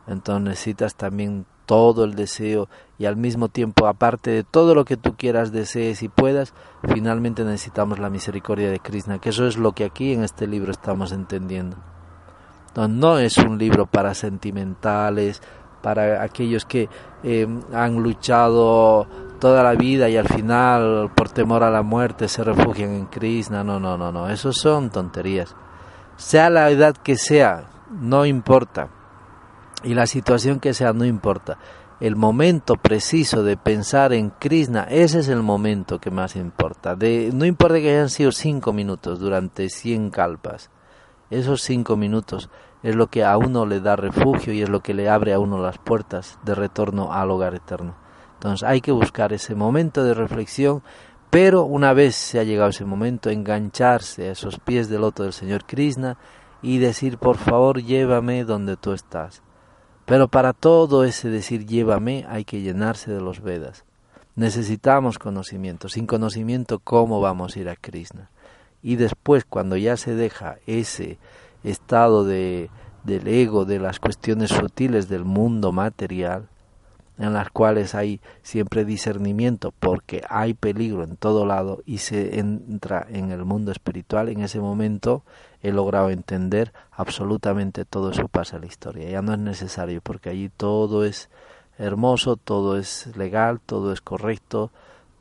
Entonces 0.08 0.44
necesitas 0.44 0.96
también 0.96 1.46
todo 1.66 2.04
el 2.04 2.16
deseo 2.16 2.68
y 2.98 3.06
al 3.06 3.16
mismo 3.16 3.48
tiempo, 3.50 3.86
aparte 3.86 4.32
de 4.32 4.44
todo 4.44 4.74
lo 4.74 4.86
que 4.86 4.98
tú 4.98 5.16
quieras, 5.16 5.52
desees 5.52 6.02
y 6.02 6.10
puedas, 6.10 6.54
finalmente 6.92 7.44
necesitamos 7.44 8.00
la 8.00 8.10
misericordia 8.10 8.72
de 8.72 8.80
Krishna, 8.80 9.20
que 9.20 9.30
eso 9.30 9.46
es 9.46 9.58
lo 9.58 9.74
que 9.74 9.86
aquí 9.86 10.14
en 10.14 10.24
este 10.24 10.48
libro 10.48 10.72
estamos 10.72 11.12
entendiendo. 11.12 11.78
Entonces, 12.70 12.96
no 12.96 13.20
es 13.20 13.38
un 13.38 13.58
libro 13.58 13.86
para 13.86 14.14
sentimentales, 14.16 15.42
para 15.82 16.24
aquellos 16.24 16.66
que 16.66 16.90
eh, 17.24 17.48
han 17.74 18.02
luchado 18.02 19.08
toda 19.40 19.64
la 19.64 19.74
vida 19.74 20.10
y 20.10 20.18
al 20.18 20.28
final 20.28 21.12
por 21.16 21.30
temor 21.30 21.64
a 21.64 21.72
la 21.72 21.82
muerte 21.82 22.28
se 22.28 22.44
refugian 22.44 22.92
en 22.92 23.06
Krishna. 23.08 23.64
No, 23.64 23.80
no, 23.80 23.98
no, 23.98 24.12
no, 24.12 24.30
eso 24.30 24.54
son 24.54 24.90
tonterías. 24.90 25.56
Sea 26.18 26.50
la 26.50 26.70
edad 26.70 26.96
que 26.96 27.16
sea, 27.16 27.64
no 27.90 28.26
importa 28.26 28.90
y 29.84 29.94
la 29.94 30.08
situación 30.08 30.60
que 30.60 30.74
sea 30.74 30.94
no 30.94 31.06
importa. 31.06 31.58
El 32.00 32.16
momento 32.16 32.76
preciso 32.78 33.44
de 33.44 33.58
pensar 33.58 34.14
en 34.14 34.30
Krishna, 34.30 34.84
ese 34.90 35.20
es 35.20 35.28
el 35.28 35.44
momento 35.44 36.00
que 36.00 36.12
más 36.12 36.36
importa. 36.36 36.96
De, 36.96 37.32
no 37.34 37.46
importa 37.46 37.80
que 37.80 37.92
hayan 37.92 38.10
sido 38.10 38.32
cinco 38.32 38.72
minutos 38.72 39.20
durante 39.20 39.70
cien 39.70 40.10
kalpas. 40.10 40.70
Esos 41.30 41.62
cinco 41.62 41.98
minutos 41.98 42.50
es 42.84 42.96
lo 42.96 43.08
que 43.08 43.26
a 43.26 43.38
uno 43.38 43.66
le 43.66 43.82
da 43.82 43.98
refugio 43.98 44.54
y 44.54 44.62
es 44.62 44.70
lo 44.70 44.80
que 44.82 44.94
le 44.94 45.10
abre 45.10 45.34
a 45.34 45.40
uno 45.40 45.62
las 45.62 45.78
puertas 45.78 46.40
de 46.44 46.56
retorno 46.56 47.12
al 47.12 47.32
hogar 47.32 47.54
eterno. 47.54 47.96
Entonces 48.40 48.64
hay 48.66 48.80
que 48.80 48.94
buscar 48.94 49.34
ese 49.34 49.54
momento 49.54 50.02
de 50.06 50.14
reflexión, 50.14 50.82
pero 51.30 51.64
una 51.66 51.92
vez 51.92 52.16
se 52.16 52.40
ha 52.40 52.44
llegado 52.46 52.70
ese 52.70 52.86
momento, 52.86 53.30
engancharse 53.30 54.30
a 54.30 54.32
esos 54.32 54.60
pies 54.60 54.88
del 54.88 55.02
loto 55.02 55.24
del 55.24 55.34
Señor 55.34 55.66
Krishna 55.66 56.18
y 56.62 56.78
decir, 56.78 57.18
por 57.18 57.36
favor, 57.36 57.84
llévame 57.84 58.46
donde 58.46 58.78
tú 58.78 58.94
estás. 58.94 59.44
Pero 60.06 60.30
para 60.30 60.54
todo 60.54 61.04
ese 61.04 61.28
decir 61.28 61.66
llévame 61.66 62.26
hay 62.30 62.46
que 62.46 62.62
llenarse 62.62 63.12
de 63.12 63.20
los 63.20 63.42
Vedas. 63.42 63.84
Necesitamos 64.38 65.20
conocimiento. 65.20 65.90
Sin 65.90 66.08
conocimiento, 66.08 66.80
¿cómo 66.80 67.20
vamos 67.20 67.58
a 67.58 67.60
ir 67.60 67.68
a 67.68 67.76
Krishna? 67.76 68.30
Y 68.82 68.96
después, 68.96 69.44
cuando 69.44 69.76
ya 69.76 69.98
se 69.98 70.16
deja 70.16 70.60
ese 70.66 71.20
estado 71.66 72.24
de, 72.24 72.70
del 73.04 73.28
ego, 73.28 73.66
de 73.66 73.80
las 73.80 74.00
cuestiones 74.00 74.52
sutiles 74.52 75.10
del 75.10 75.26
mundo 75.26 75.74
material, 75.74 76.48
en 77.20 77.34
las 77.34 77.50
cuales 77.52 77.94
hay 77.96 78.22
siempre 78.42 78.86
discernimiento 78.86 79.74
porque 79.78 80.24
hay 80.30 80.54
peligro 80.54 81.04
en 81.04 81.18
todo 81.18 81.46
lado 81.46 81.84
y 81.86 82.00
se 82.00 82.40
entra 82.40 83.06
en 83.10 83.32
el 83.32 83.46
mundo 83.46 83.72
espiritual, 83.72 84.30
en 84.30 84.42
ese 84.42 84.60
momento 84.60 85.24
he 85.62 85.72
logrado 85.72 86.10
entender 86.10 86.74
absolutamente 86.92 87.84
todo 87.84 88.12
eso 88.12 88.28
pasa 88.30 88.56
en 88.56 88.62
la 88.62 88.68
historia. 88.68 89.10
Ya 89.10 89.22
no 89.22 89.34
es 89.34 89.40
necesario 89.40 90.02
porque 90.02 90.30
allí 90.30 90.50
todo 90.50 91.04
es 91.04 91.30
hermoso, 91.78 92.38
todo 92.38 92.78
es 92.78 93.16
legal, 93.18 93.60
todo 93.60 93.92
es 93.92 94.02
correcto, 94.02 94.72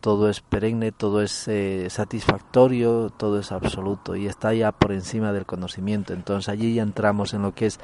todo 0.00 0.28
es 0.28 0.40
perenne, 0.40 0.92
todo 0.92 1.22
es 1.22 1.48
eh, 1.48 1.88
satisfactorio, 1.90 3.10
todo 3.10 3.40
es 3.40 3.50
absoluto 3.50 4.14
y 4.14 4.26
está 4.26 4.54
ya 4.54 4.70
por 4.70 4.92
encima 4.92 5.32
del 5.32 5.46
conocimiento. 5.46 6.12
Entonces 6.12 6.48
allí 6.48 6.74
ya 6.74 6.82
entramos 6.82 7.34
en 7.34 7.42
lo 7.42 7.54
que 7.54 7.66
es 7.66 7.80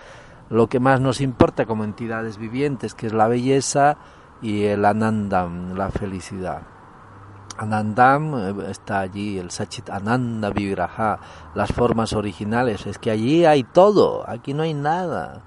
lo 0.51 0.69
que 0.69 0.81
más 0.81 1.01
nos 1.01 1.21
importa 1.21 1.67
como 1.67 1.85
entidades 1.85 2.39
vivientes, 2.39 2.95
que 2.95 3.07
es 3.07 3.13
la 3.13 3.29
belleza 3.29 3.97
y 4.43 4.65
el 4.65 4.85
anandam, 4.85 5.75
la 5.75 5.91
felicidad. 5.91 6.63
Anandam 7.57 8.35
eh, 8.35 8.71
está 8.71 9.01
allí, 9.01 9.39
el 9.39 9.51
Sachit 9.51 9.89
Ananda 9.91 10.51
Vigraha, 10.51 11.19
las 11.55 11.73
formas 11.73 12.13
originales, 12.13 12.87
es 12.87 12.99
que 12.99 13.11
allí 13.11 13.45
hay 13.45 13.63
todo, 13.63 14.29
aquí 14.29 14.55
no 14.55 14.65
hay 14.65 14.75
nada. 14.75 15.43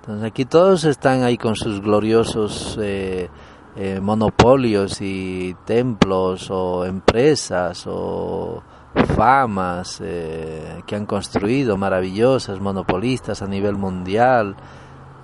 Entonces 0.00 0.26
aquí 0.26 0.44
todos 0.44 0.84
están 0.84 1.22
ahí 1.22 1.36
con 1.36 1.54
sus 1.54 1.80
gloriosos 1.80 2.78
eh, 2.80 3.28
eh, 3.76 4.00
monopolios 4.00 5.00
y 5.00 5.54
templos 5.64 6.50
o 6.50 6.84
empresas 6.84 7.84
o 7.86 8.62
famas 8.94 10.00
eh, 10.02 10.82
que 10.86 10.96
han 10.96 11.06
construido 11.06 11.76
maravillosas, 11.76 12.60
monopolistas 12.60 13.42
a 13.42 13.46
nivel 13.46 13.76
mundial 13.76 14.56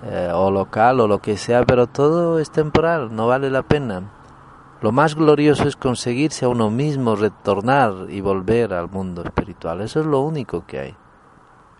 eh, 0.03 0.29
o 0.33 0.51
local 0.51 0.99
o 0.99 1.07
lo 1.07 1.19
que 1.19 1.37
sea, 1.37 1.65
pero 1.65 1.87
todo 1.87 2.39
es 2.39 2.51
temporal, 2.51 3.15
no 3.15 3.27
vale 3.27 3.49
la 3.49 3.63
pena. 3.63 4.03
Lo 4.81 4.91
más 4.91 5.15
glorioso 5.15 5.67
es 5.67 5.75
conseguirse 5.75 6.45
a 6.45 6.49
uno 6.49 6.69
mismo 6.69 7.15
retornar 7.15 8.07
y 8.09 8.21
volver 8.21 8.73
al 8.73 8.89
mundo 8.89 9.23
espiritual. 9.23 9.81
Eso 9.81 10.01
es 10.01 10.05
lo 10.05 10.19
único 10.19 10.65
que 10.67 10.79
hay. 10.79 10.95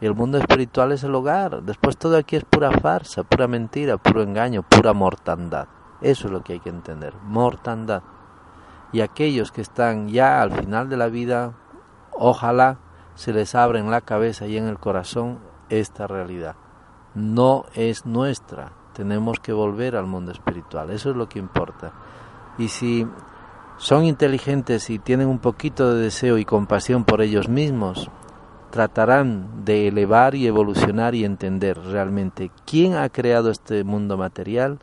Y 0.02 0.06
el 0.06 0.16
mundo 0.16 0.38
espiritual 0.38 0.92
es 0.92 1.04
el 1.04 1.14
hogar. 1.14 1.62
Después 1.62 1.98
todo 1.98 2.18
aquí 2.18 2.36
es 2.36 2.46
pura 2.46 2.72
farsa, 2.72 3.24
pura 3.24 3.48
mentira, 3.48 3.98
puro 3.98 4.24
engaño, 4.24 4.64
pura 4.64 4.94
mortandad. 4.94 5.68
Eso 6.02 6.28
es 6.28 6.34
lo 6.34 6.42
que 6.42 6.54
hay 6.54 6.60
que 6.60 6.70
entender, 6.70 7.14
mortandad. 7.24 8.02
Y 8.92 9.02
aquellos 9.02 9.52
que 9.52 9.62
están 9.62 10.08
ya 10.08 10.42
al 10.42 10.52
final 10.52 10.90
de 10.90 10.98
la 10.98 11.08
vida 11.08 11.54
Ojalá 12.18 12.78
se 13.16 13.34
les 13.34 13.56
abra 13.56 13.80
en 13.80 13.92
la 13.92 14.02
cabeza 14.02 14.48
y 14.48 14.58
en 14.58 14.68
el 14.68 14.80
corazón 14.80 15.40
esta 15.70 16.08
realidad. 16.08 16.56
No 17.14 17.66
es 17.74 18.06
nuestra, 18.06 18.72
tenemos 18.94 19.40
que 19.40 19.54
volver 19.54 19.96
al 19.96 20.06
mundo 20.06 20.32
espiritual, 20.32 20.90
eso 20.92 21.12
es 21.12 21.16
lo 21.16 21.28
que 21.28 21.40
importa. 21.40 21.94
Y 22.58 22.70
si 22.70 23.08
son 23.78 24.06
inteligentes 24.06 24.90
y 24.90 25.00
tienen 25.00 25.28
un 25.28 25.40
poquito 25.40 25.94
de 25.94 26.04
deseo 26.04 26.38
y 26.38 26.46
compasión 26.46 27.04
por 27.04 27.22
ellos 27.22 27.50
mismos, 27.50 28.10
tratarán 28.70 29.66
de 29.66 29.88
elevar 29.88 30.36
y 30.36 30.48
evolucionar 30.48 31.16
y 31.16 31.26
entender 31.26 31.78
realmente 31.80 32.52
quién 32.66 32.96
ha 32.96 33.10
creado 33.10 33.52
este 33.52 33.84
mundo 33.84 34.18
material, 34.18 34.80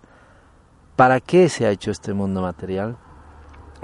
para 0.96 1.20
qué 1.20 1.48
se 1.48 1.66
ha 1.66 1.70
hecho 1.70 1.90
este 1.90 2.12
mundo 2.12 2.42
material 2.42 2.96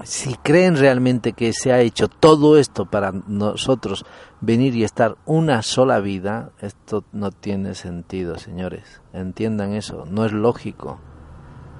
si 0.05 0.34
creen 0.36 0.76
realmente 0.76 1.32
que 1.32 1.53
se 1.53 1.72
ha 1.72 1.80
hecho 1.80 2.09
todo 2.09 2.57
esto 2.57 2.86
para 2.86 3.12
nosotros 3.12 4.05
venir 4.40 4.74
y 4.76 4.84
estar 4.84 5.16
una 5.26 5.62
sola 5.62 6.01
vida, 6.01 6.53
esto 6.61 7.05
no 7.12 7.30
tiene 7.30 7.74
sentido, 7.74 8.38
señores. 8.38 9.03
Entiendan 9.12 9.72
eso, 9.72 10.05
no 10.07 10.24
es 10.24 10.32
lógico. 10.32 11.01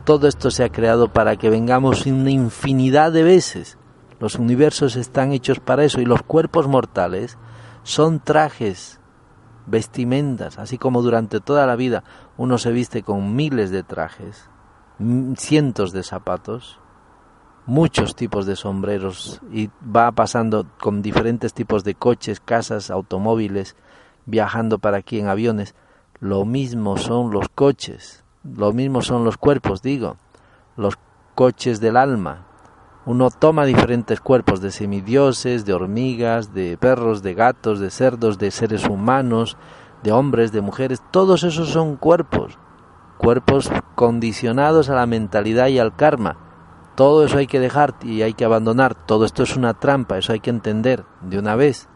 Todo 0.05 0.27
esto 0.27 0.51
se 0.51 0.65
ha 0.65 0.71
creado 0.71 1.13
para 1.13 1.37
que 1.37 1.51
vengamos 1.51 2.07
una 2.07 2.31
infinidad 2.31 3.13
de 3.13 3.23
veces. 3.23 3.79
Los 4.21 4.35
universos 4.35 4.97
están 4.97 5.33
hechos 5.33 5.61
para 5.61 5.85
eso 5.85 6.01
y 6.01 6.05
los 6.05 6.23
cuerpos 6.23 6.67
mortales 6.67 7.39
son 7.85 8.19
trajes 8.19 9.01
vestimentas, 9.67 10.59
así 10.59 10.79
como 10.79 11.03
durante 11.03 11.41
toda 11.41 11.67
la 11.67 11.77
vida 11.77 12.03
uno 12.37 12.59
se 12.59 12.73
viste 12.73 13.03
con 13.03 13.37
miles 13.37 13.71
de 13.71 13.83
trajes, 13.83 14.49
cientos 15.37 15.93
de 15.93 16.03
zapatos, 16.03 16.81
muchos 17.69 18.17
tipos 18.17 18.47
de 18.47 18.57
sombreros 18.57 19.43
y 19.53 19.69
va 19.85 20.11
pasando 20.13 20.67
con 20.81 21.03
diferentes 21.03 21.53
tipos 21.53 21.85
de 21.85 21.95
coches, 21.95 22.41
casas, 22.41 22.91
automóviles, 22.91 23.77
viajando 24.25 24.79
para 24.79 24.97
aquí 24.97 25.21
en 25.21 25.29
aviones. 25.29 25.75
Lo 26.19 26.47
mismo 26.47 26.97
son 26.97 27.31
los 27.31 27.51
coches, 27.51 28.25
lo 28.43 28.73
mismo 28.73 29.03
son 29.03 29.23
los 29.23 29.37
cuerpos, 29.37 29.83
digo, 29.83 30.17
los 30.77 30.95
coches 31.35 31.79
del 31.79 31.99
alma. 31.99 32.47
Uno 33.05 33.31
toma 33.31 33.67
diferentes 33.67 34.19
cuerpos 34.21 34.63
de 34.63 34.71
semidioses, 34.71 35.67
de 35.67 35.75
hormigas, 35.75 36.55
de 36.55 36.79
perros, 36.79 37.23
de 37.23 37.35
gatos, 37.35 37.81
de 37.81 37.91
cerdos, 37.91 38.39
de 38.39 38.51
seres 38.51 38.89
humanos, 38.89 39.59
de 40.03 40.13
hombres, 40.13 40.53
de 40.53 40.63
mujeres. 40.63 41.03
Todos 41.11 41.45
esos 41.45 41.69
son 41.69 41.97
cuerpos, 41.97 42.59
cuerpos 43.19 43.71
condicionados 43.95 44.89
a 44.89 44.95
la 44.95 45.05
mentalidad 45.05 45.67
y 45.67 45.79
al 45.79 45.95
karma. 45.95 46.48
Todo 46.99 47.25
eso 47.25 47.39
hay 47.39 47.47
que 47.47 47.61
dejar 47.61 47.95
y 48.03 48.23
hay 48.23 48.35
que 48.35 48.45
abandonar. 48.45 48.97
Todo 48.97 49.25
esto 49.25 49.45
es 49.45 49.55
una 49.55 49.73
trampa, 49.75 50.19
eso 50.19 50.33
hay 50.33 50.41
que 50.41 50.51
entender 50.51 51.05
de 51.21 51.39
una 51.39 51.55
vez 51.55 51.89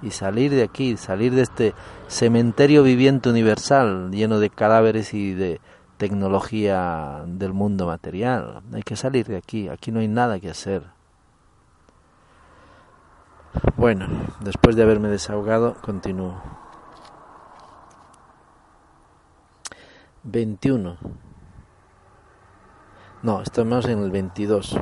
y 0.00 0.10
salir 0.10 0.52
de 0.52 0.62
aquí, 0.62 0.96
salir 0.96 1.34
de 1.34 1.42
este 1.42 1.74
cementerio 2.08 2.82
viviente 2.82 3.28
universal 3.28 4.10
lleno 4.10 4.40
de 4.40 4.48
cadáveres 4.48 5.12
y 5.12 5.34
de 5.34 5.60
tecnología 5.98 7.24
del 7.26 7.52
mundo 7.52 7.84
material. 7.84 8.62
Hay 8.72 8.82
que 8.82 8.96
salir 8.96 9.26
de 9.26 9.36
aquí, 9.36 9.68
aquí 9.68 9.92
no 9.92 10.00
hay 10.00 10.08
nada 10.08 10.40
que 10.40 10.48
hacer. 10.48 10.82
Bueno, 13.76 14.06
después 14.40 14.76
de 14.76 14.82
haberme 14.82 15.08
desahogado, 15.08 15.74
continúo. 15.82 16.40
21. 20.22 20.96
No, 23.22 23.40
estamos 23.40 23.86
en 23.86 24.02
el 24.02 24.10
22. 24.10 24.76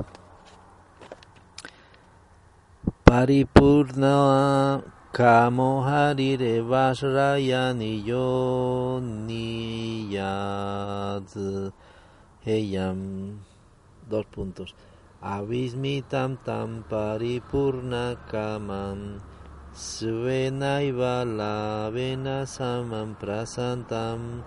Paripurna 3.04 4.82
Kamo 5.12 5.84
harire 5.84 6.62
vasraya 6.62 7.74
niyo 7.74 9.02
niyadz 9.02 10.24
heyam 12.46 13.40
dos 14.08 14.24
puntos. 14.24 14.72
Avismitam 15.20 16.38
tam 16.40 16.84
paripurna 16.88 18.16
kamam. 18.30 19.20
Svenaiva 19.74 21.28
lavena 21.28 22.46
samam 22.46 23.16
prasantam 23.20 24.42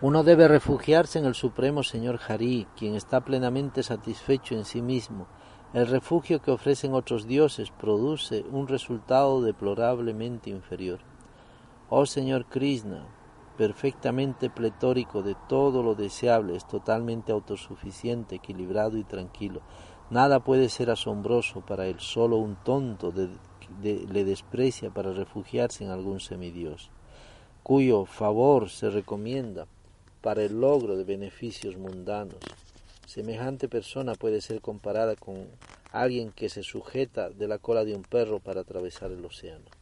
Uno 0.00 0.24
debe 0.24 0.48
refugiarse 0.48 1.20
en 1.20 1.26
el 1.26 1.36
Supremo 1.36 1.84
Señor 1.84 2.18
Hari, 2.26 2.66
quien 2.76 2.96
está 2.96 3.20
plenamente 3.20 3.84
satisfecho 3.84 4.56
en 4.56 4.64
sí 4.64 4.82
mismo. 4.82 5.28
El 5.72 5.86
refugio 5.86 6.42
que 6.42 6.50
ofrecen 6.50 6.92
otros 6.92 7.28
dioses 7.28 7.70
produce 7.70 8.44
un 8.50 8.66
resultado 8.66 9.40
deplorablemente 9.42 10.50
inferior. 10.50 10.98
Oh 11.88 12.04
Señor 12.04 12.46
Krishna, 12.46 13.06
perfectamente 13.56 14.50
pletórico 14.50 15.22
de 15.22 15.34
todo 15.48 15.82
lo 15.82 15.94
deseable, 15.94 16.56
es 16.56 16.66
totalmente 16.66 17.32
autosuficiente, 17.32 18.36
equilibrado 18.36 18.98
y 18.98 19.04
tranquilo. 19.04 19.62
Nada 20.10 20.40
puede 20.40 20.68
ser 20.68 20.90
asombroso 20.90 21.62
para 21.62 21.86
él, 21.86 21.98
solo 21.98 22.36
un 22.36 22.56
tonto 22.56 23.12
le 23.82 24.24
desprecia 24.24 24.90
para 24.90 25.12
refugiarse 25.12 25.84
en 25.84 25.90
algún 25.90 26.20
semidios, 26.20 26.90
cuyo 27.62 28.04
favor 28.04 28.70
se 28.70 28.90
recomienda 28.90 29.66
para 30.20 30.42
el 30.42 30.60
logro 30.60 30.96
de 30.96 31.04
beneficios 31.04 31.76
mundanos. 31.76 32.38
Semejante 33.06 33.68
persona 33.68 34.14
puede 34.14 34.40
ser 34.40 34.60
comparada 34.60 35.16
con 35.16 35.46
alguien 35.92 36.32
que 36.32 36.48
se 36.48 36.62
sujeta 36.62 37.30
de 37.30 37.48
la 37.48 37.58
cola 37.58 37.84
de 37.84 37.94
un 37.94 38.02
perro 38.02 38.40
para 38.40 38.60
atravesar 38.60 39.10
el 39.12 39.24
océano. 39.24 39.75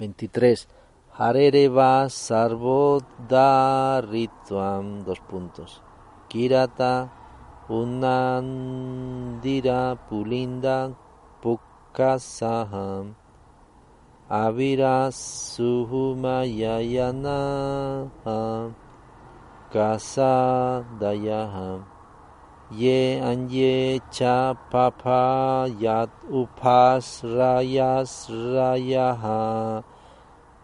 23. 0.00 0.64
Harereva 1.12 2.08
sarvodaritvam, 2.08 5.04
dos 5.04 5.20
puntos. 5.20 5.84
Kirata 6.30 7.10
Unandira 7.68 8.40
Pulinda 10.08 10.96
Pukasaham 11.42 13.14
Avira 14.28 15.10
Suhumayayana 15.12 18.10
Kasa 19.70 20.84
Dayaham 20.98 21.99
Ye 22.70 23.18
Anye 23.18 23.98
Cha 24.12 24.54
Papa 24.54 25.66
Yat 25.80 26.08
Upas 26.30 27.26
Rayas 27.26 28.30
Rayaha 28.30 29.82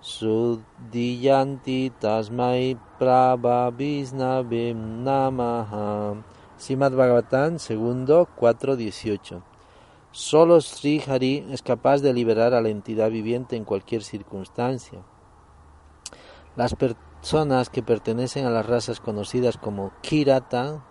Sudiyanti 0.00 1.90
Tasmai 1.98 2.78
Prabhabhisnabim 3.00 5.02
Namaham 5.02 6.22
Simad 6.56 6.92
Bhagavatam, 6.92 7.58
segundo 7.58 8.28
4.18. 8.38 9.42
Solo 10.12 10.60
Sri 10.60 11.02
Hari 11.04 11.44
es 11.50 11.60
capaz 11.60 12.02
de 12.02 12.14
liberar 12.14 12.54
a 12.54 12.60
la 12.60 12.68
entidad 12.68 13.10
viviente 13.10 13.56
en 13.56 13.64
cualquier 13.64 14.04
circunstancia. 14.04 15.00
Las 16.54 16.76
personas 16.76 17.68
que 17.68 17.82
pertenecen 17.82 18.46
a 18.46 18.50
las 18.50 18.64
razas 18.64 19.00
conocidas 19.00 19.58
como 19.58 19.90
Kirata, 20.02 20.84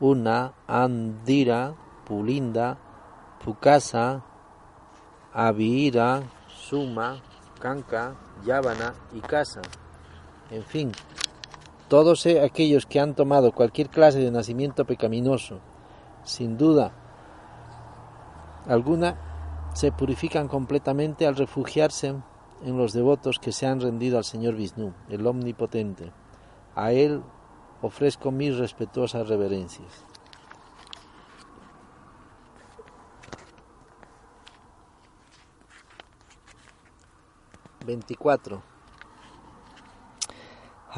Una, 0.00 0.52
Andira, 0.66 1.74
Pulinda, 2.06 2.76
Pukasa, 3.44 4.22
Avira, 5.32 6.22
Suma, 6.48 7.16
Kanka, 7.58 8.14
Yavana 8.44 8.94
y 9.14 9.20
Kasa. 9.20 9.62
En 10.50 10.62
fin, 10.62 10.92
todos 11.88 12.26
aquellos 12.26 12.86
que 12.86 13.00
han 13.00 13.14
tomado 13.14 13.52
cualquier 13.52 13.88
clase 13.88 14.18
de 14.18 14.30
nacimiento 14.30 14.84
pecaminoso, 14.84 15.60
sin 16.24 16.58
duda 16.58 16.92
alguna, 18.66 19.16
se 19.74 19.92
purifican 19.92 20.48
completamente 20.48 21.26
al 21.26 21.36
refugiarse 21.36 22.14
en 22.62 22.76
los 22.76 22.92
devotos 22.92 23.38
que 23.38 23.52
se 23.52 23.66
han 23.66 23.80
rendido 23.80 24.18
al 24.18 24.24
Señor 24.24 24.54
Vishnu, 24.54 24.92
el 25.08 25.26
Omnipotente. 25.26 26.12
A 26.74 26.92
Él 26.92 27.22
ofrezco 27.86 28.30
mis 28.30 28.56
respetuosas 28.56 29.28
reverencias. 29.28 30.04
Veinticuatro. 37.84 38.62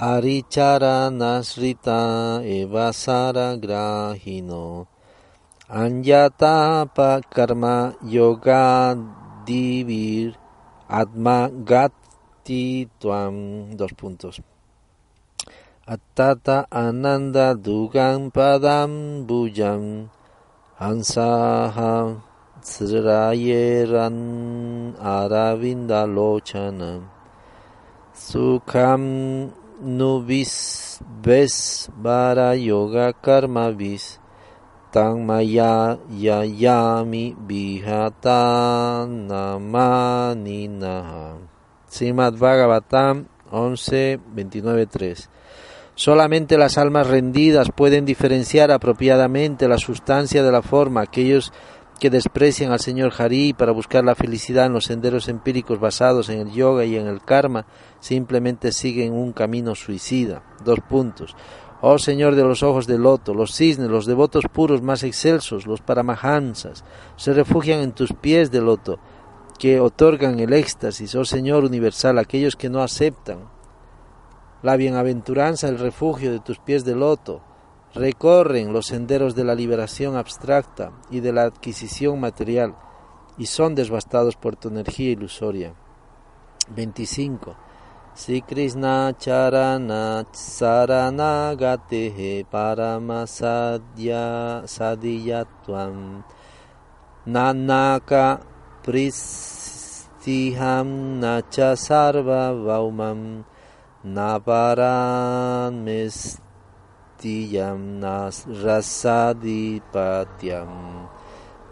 Harichara 0.01 1.11
Nasrita 1.11 2.41
Evasara 2.45 3.57
Grahino 3.57 4.86
Anyata 5.68 6.86
Karma 7.28 7.97
Yoga 8.05 8.95
Divir 9.45 10.39
Atma 10.89 11.51
Gati 11.51 12.89
Tuam 13.01 13.74
dos 13.74 13.93
puntos 13.93 14.41
Atata 15.89 16.68
Ananda 16.68 17.57
Dugan 17.57 18.28
Padam 18.28 19.24
Bujam 19.24 20.12
Hansaha 20.76 22.20
Srayeran 22.61 24.12
Aravinda 25.01 26.05
Lochana 26.05 27.09
Sukham 28.12 29.49
nubis 29.80 31.01
ves 31.24 31.89
vara 31.97 32.53
yoga 32.53 33.16
karma 33.16 33.72
vis 33.72 34.20
tan 34.93 35.24
maya 35.24 35.97
yayami 36.12 37.32
vihata 37.49 39.09
namanina 39.09 41.01
Simad 41.89 42.36
Bhagavatam 42.36 43.24
11, 43.51 44.20
29, 44.36 44.84
3 44.84 45.38
Solamente 45.99 46.59
las 46.59 46.78
almas 46.78 47.09
rendidas 47.09 47.72
pueden 47.74 48.05
diferenciar 48.05 48.70
apropiadamente 48.70 49.66
la 49.66 49.78
sustancia 49.78 50.44
de 50.44 50.53
la 50.53 50.62
forma. 50.62 51.01
Aquellos 51.01 51.53
que 51.99 52.09
desprecian 52.09 52.70
al 52.70 52.78
señor 52.78 53.12
Hari 53.18 53.53
para 53.53 53.72
buscar 53.72 54.05
la 54.05 54.14
felicidad 54.14 54.66
en 54.66 54.74
los 54.74 54.84
senderos 54.84 55.26
empíricos 55.26 55.80
basados 55.80 56.28
en 56.28 56.38
el 56.38 56.53
yoga 56.53 56.84
y 56.84 56.94
en 56.94 57.09
el 57.09 57.20
karma, 57.20 57.66
simplemente 57.99 58.70
siguen 58.70 59.12
un 59.12 59.32
camino 59.32 59.74
suicida. 59.74 60.44
Dos 60.64 60.78
puntos. 60.88 61.34
Oh 61.80 61.99
Señor 61.99 62.36
de 62.36 62.44
los 62.44 62.62
ojos 62.62 62.86
de 62.86 62.96
loto, 62.96 63.34
los 63.34 63.53
cisnes, 63.57 63.90
los 63.90 64.07
devotos 64.07 64.44
puros 64.53 64.80
más 64.82 65.03
excelsos, 65.03 65.66
los 65.66 65.80
paramahansas, 65.80 66.84
se 67.16 67.32
refugian 67.32 67.80
en 67.80 67.90
tus 67.90 68.12
pies 68.12 68.53
de 68.53 68.61
loto, 68.61 69.01
que 69.59 69.80
otorgan 69.80 70.38
el 70.38 70.53
éxtasis, 70.53 71.16
oh 71.16 71.24
Señor 71.24 71.64
universal, 71.64 72.18
aquellos 72.18 72.55
que 72.55 72.70
no 72.70 72.82
aceptan 72.82 73.57
la 74.62 74.76
bienaventuranza, 74.76 75.68
el 75.68 75.78
refugio 75.78 76.32
de 76.32 76.40
tus 76.40 76.59
pies 76.59 76.84
de 76.84 76.96
loto, 76.96 77.40
recorren 77.94 78.72
los 78.72 78.86
senderos 78.86 79.34
de 79.34 79.44
la 79.44 79.54
liberación 79.54 80.16
abstracta 80.16 80.92
y 81.11 81.20
de 81.20 81.32
la 81.32 81.44
adquisición 81.44 82.20
material 82.20 82.74
y 83.38 83.46
son 83.46 83.74
devastados 83.74 84.36
por 84.36 84.56
tu 84.56 84.68
energía 84.68 85.09
ilusoria. 85.11 85.72
25. 86.74 87.56
Si 88.14 88.42
Krishna 88.42 89.16
charana 89.16 90.26
saranagatehe 90.32 92.44
paramasadya 92.50 94.64
sadiyatvam 94.66 96.24
nanaka 97.26 98.40
pristiham 98.82 100.00
nacha 101.20 101.76
sarva 101.76 102.52
vaumam 102.52 103.44
naparan 104.05 105.84
mistiyam 105.84 108.01
nas 108.01 108.46
rasadipatyam 108.46 111.09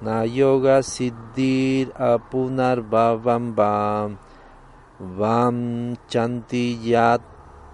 na 0.03 0.25
yoga 0.25 0.83
siddhir 0.83 1.93
apunar 1.97 2.83
bhavam 2.83 3.55
Vam 4.97 5.93
Chantiyat 6.09 7.21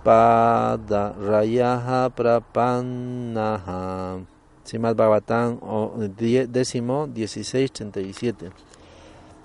Pada 0.02 1.14
Rayaha 1.14 2.10
Prapannaha. 2.10 4.18
Simad 4.64 4.96
Bhagavatam, 4.96 5.58
décimo 6.50 7.06
1637. 7.06 8.50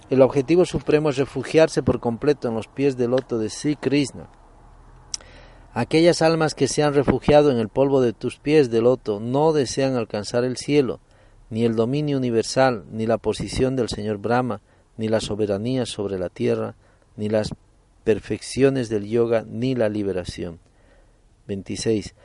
El 0.10 0.22
objetivo 0.22 0.66
supremo 0.66 1.10
es 1.10 1.18
refugiarse 1.18 1.84
por 1.84 2.00
completo 2.00 2.48
en 2.48 2.56
los 2.56 2.68
pies 2.68 2.98
del 2.98 3.12
loto 3.12 3.38
de 3.38 3.50
Sri 3.50 3.76
Krishna. 3.76 4.28
Aquellas 5.78 6.24
almas 6.24 6.56
que 6.56 6.68
se 6.68 6.82
han 6.82 6.96
refugiado 6.96 7.52
en 7.52 7.60
el 7.60 7.70
polvo 7.70 8.02
de 8.02 8.12
tus 8.12 8.40
pies 8.40 8.72
de 8.72 8.82
loto 8.82 9.20
no 9.20 9.54
desean 9.54 9.96
alcanzar 9.96 10.44
el 10.44 10.58
cielo, 10.58 11.00
ni 11.52 11.66
el 11.66 11.76
dominio 11.76 12.18
universal, 12.18 12.86
ni 12.90 13.06
la 13.06 13.20
posición 13.20 13.76
del 13.76 13.88
Señor 13.88 14.18
Brahma, 14.18 14.62
ni 14.98 15.08
la 15.08 15.20
soberanía 15.20 15.86
sobre 15.86 16.18
la 16.18 16.30
tierra, 16.30 16.74
ni 17.16 17.30
las 17.30 17.54
perfecciones 18.04 18.90
del 18.90 19.06
yoga 19.06 19.46
ni 19.48 19.76
la 19.76 19.88
liberación. 19.88 20.58
26. 21.46 22.16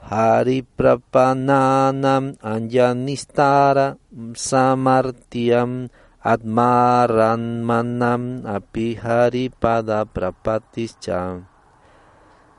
Hari 0.00 0.62
prapananam 0.62 2.36
anjanistara 2.40 3.98
samartiam 4.32 5.90
atmaranmanam 6.18 8.46
api 8.46 8.96
hari 8.96 9.50
pada. 9.50 10.06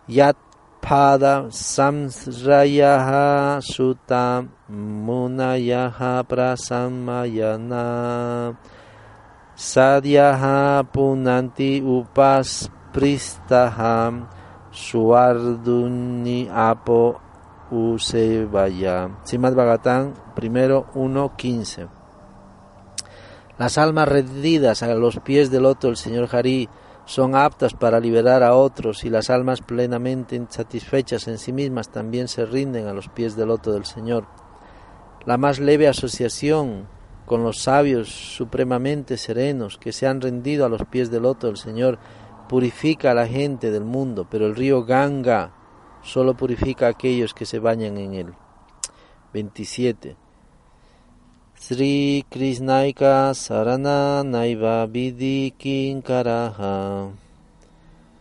Yat 0.06 0.38
pada 0.86 1.50
samsrayaha 1.50 3.58
sutta 3.58 4.46
munayaha 4.70 6.22
prasamayana. 6.22 8.54
Sadhyaha 9.58 10.86
punanti 10.94 11.82
upas 11.82 12.70
pristaham 12.94 14.30
suarduni 14.70 16.46
apo 16.54 17.18
usevaya. 17.74 19.10
Simad 19.26 19.58
Bhagavatam, 19.58 20.14
primero 20.38 20.86
1.15. 20.94 23.58
Las 23.58 23.80
almas 23.80 24.08
rendidas 24.08 24.84
a 24.84 24.94
los 24.94 25.20
pies 25.22 25.50
del 25.50 25.64
loto 25.64 25.88
del 25.88 25.98
Señor 25.98 26.30
Hari 26.30 26.70
son 27.06 27.36
aptas 27.36 27.74
para 27.74 28.00
liberar 28.00 28.44
a 28.44 28.56
otros 28.56 29.06
y 29.06 29.10
las 29.10 29.30
almas 29.30 29.62
plenamente 29.62 30.36
insatisfechas 30.36 31.28
en 31.28 31.38
sí 31.38 31.54
mismas 31.54 31.90
también 31.90 32.28
se 32.28 32.46
rinden 32.46 32.88
a 32.88 32.94
los 32.94 33.10
pies 33.10 33.36
del 33.36 33.50
loto 33.50 33.72
del 33.72 33.86
Señor. 33.86 34.26
La 35.26 35.38
más 35.38 35.60
leve 35.60 35.88
asociación 35.88 36.88
con 37.26 37.44
los 37.44 37.58
sabios 37.58 38.10
supremamente 38.10 39.18
serenos 39.18 39.78
que 39.78 39.92
se 39.92 40.08
han 40.08 40.22
rendido 40.22 40.66
a 40.66 40.70
los 40.70 40.86
pies 40.86 41.10
del 41.10 41.24
loto 41.24 41.48
del 41.48 41.58
Señor, 41.58 41.98
purifica 42.48 43.12
a 43.12 43.16
la 43.16 43.28
gente 43.28 43.72
del 43.72 43.84
mundo, 43.84 44.28
pero 44.30 44.46
el 44.46 44.56
río 44.56 44.86
Ganga 44.86 45.52
solo 46.04 46.36
purifica 46.36 46.86
a 46.86 46.90
aquellos 46.90 47.34
que 47.34 47.46
se 47.46 47.60
bañan 47.60 47.98
en 47.98 48.14
él. 48.14 48.34
27. 49.34 50.25
Sri 51.66 52.22
Krishnaika 52.30 53.34
Sarana 53.34 54.22
Naiva 54.22 54.86
Vidhi 54.86 55.50
Kinkaraha 55.58 57.10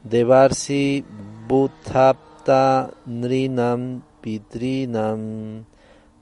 Devarsi 0.00 1.04
Bhuthapta 1.46 2.88
Nrinam 3.04 4.00
Pitrinam 4.24 5.60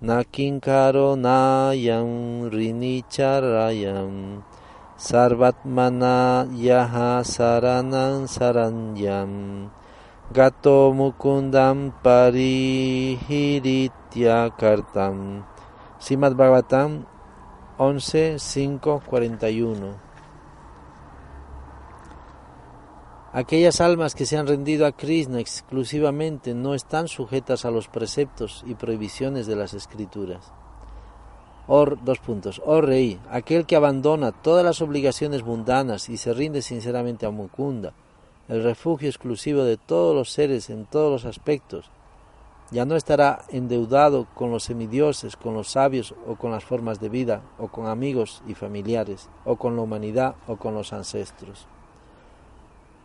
nakinkaro 0.03 1.14
nayam 1.14 2.51
rinicharayam 2.51 4.43
sarvatmana 4.99 6.51
yaha 6.59 7.23
saranam 7.23 8.27
saranyam 8.27 9.70
gato 10.35 10.91
mukundam 10.91 11.95
parihiritya 12.03 14.51
kartam 14.59 15.47
Simad 16.03 16.35
Bhagavatam 16.35 17.11
11, 17.85 18.39
5, 18.39 19.03
41 19.11 19.97
Aquellas 23.33 23.80
almas 23.80 24.14
que 24.14 24.24
se 24.24 24.37
han 24.37 24.47
rendido 24.47 24.87
a 24.87 24.93
Krishna 24.93 25.41
exclusivamente 25.41 26.55
no 26.55 26.74
están 26.74 27.09
sujetas 27.09 27.64
a 27.64 27.72
los 27.72 27.89
preceptos 27.89 28.62
y 28.68 28.76
prohibiciones 28.76 29.49
de 29.49 29.57
las 29.57 29.74
escrituras. 29.74 30.53
Or, 31.66 31.99
dos 32.05 32.20
puntos. 32.20 32.62
Oh 32.64 32.83
rey, 32.83 33.18
aquel 33.28 33.66
que 33.66 33.74
abandona 33.74 34.30
todas 34.30 34.64
las 34.64 34.80
obligaciones 34.80 35.43
mundanas 35.43 36.09
y 36.09 36.18
se 36.18 36.33
rinde 36.33 36.62
sinceramente 36.62 37.26
a 37.26 37.30
Mukunda, 37.30 37.95
el 38.47 38.62
refugio 38.62 39.09
exclusivo 39.09 39.64
de 39.64 39.76
todos 39.76 40.14
los 40.14 40.30
seres 40.30 40.70
en 40.70 40.87
todos 40.87 41.11
los 41.11 41.24
aspectos, 41.24 41.91
ya 42.73 42.85
no 42.85 42.97
estará 42.97 43.45
endeudado 43.51 44.27
con 44.35 44.51
los 44.51 44.64
semidioses, 44.64 45.37
con 45.37 45.55
los 45.55 45.68
sabios 45.68 46.14
o 46.27 46.35
con 46.35 46.51
las 46.51 46.64
formas 46.64 46.99
de 46.99 47.09
vida, 47.09 47.43
o 47.59 47.68
con 47.68 47.87
amigos 47.87 48.43
y 48.49 48.55
familiares, 48.55 49.29
o 49.45 49.55
con 49.57 49.77
la 49.77 49.83
humanidad 49.83 50.35
o 50.49 50.57
con 50.57 50.75
los 50.75 50.93
ancestros 50.93 51.68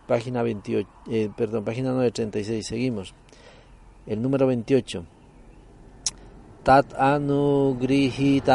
página 0.08 0.42
28, 0.42 0.90
eh, 1.12 1.30
perdón, 1.36 1.64
página 1.66 1.92
936, 1.92 2.66
seguimos. 2.66 3.14
El 4.08 4.22
número 4.22 4.48
28. 4.48 5.06
Tat 6.64 6.94
anugrihita 6.98 8.50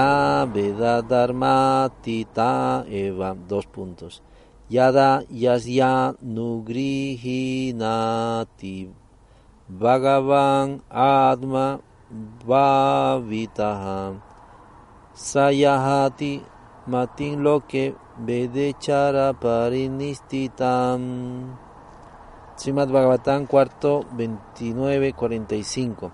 veda 0.47 1.03
tita 2.03 2.85
eva, 2.89 3.37
dos 3.49 3.67
puntos. 3.67 4.23
Yada 4.69 5.23
yasya 5.29 6.15
nugrihinati 6.23 7.63
bhagavan 9.81 10.83
adma 10.91 11.81
bhavitaha 12.47 14.15
sayahati 15.15 16.43
matin 16.87 17.43
loke 17.43 17.95
Vedechara 18.19 19.33
Parinistitam. 19.33 21.01
Srimad 22.57 22.89
Bhagavatam, 22.91 23.47
cuarto 23.47 24.05
29, 24.13 25.15
45. 25.15 26.13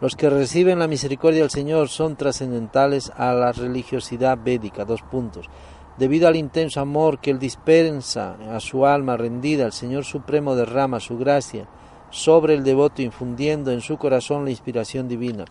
Los 0.00 0.14
que 0.14 0.30
reciben 0.30 0.78
la 0.78 0.86
misericordia 0.86 1.40
del 1.40 1.50
Señor 1.50 1.88
son 1.88 2.14
trascendentales 2.16 3.10
a 3.16 3.32
la 3.32 3.50
religiosidad 3.50 4.38
védica. 4.42 4.84
Dos 4.84 5.02
puntos. 5.02 5.50
Debido 5.98 6.28
al 6.28 6.36
intenso 6.36 6.80
amor 6.80 7.18
que 7.18 7.32
Él 7.32 7.40
dispensa 7.40 8.36
a 8.54 8.60
su 8.60 8.86
alma 8.86 9.16
rendida, 9.16 9.66
el 9.66 9.72
Señor 9.72 10.04
Supremo 10.04 10.54
derrama 10.54 11.00
su 11.00 11.18
gracia 11.18 11.66
sobre 12.12 12.54
el 12.54 12.62
devoto, 12.62 13.02
infundiendo 13.02 13.72
en 13.72 13.80
su 13.80 13.96
corazón 13.96 14.44
la 14.44 14.50
inspiración 14.50 15.08
divina. 15.08 15.46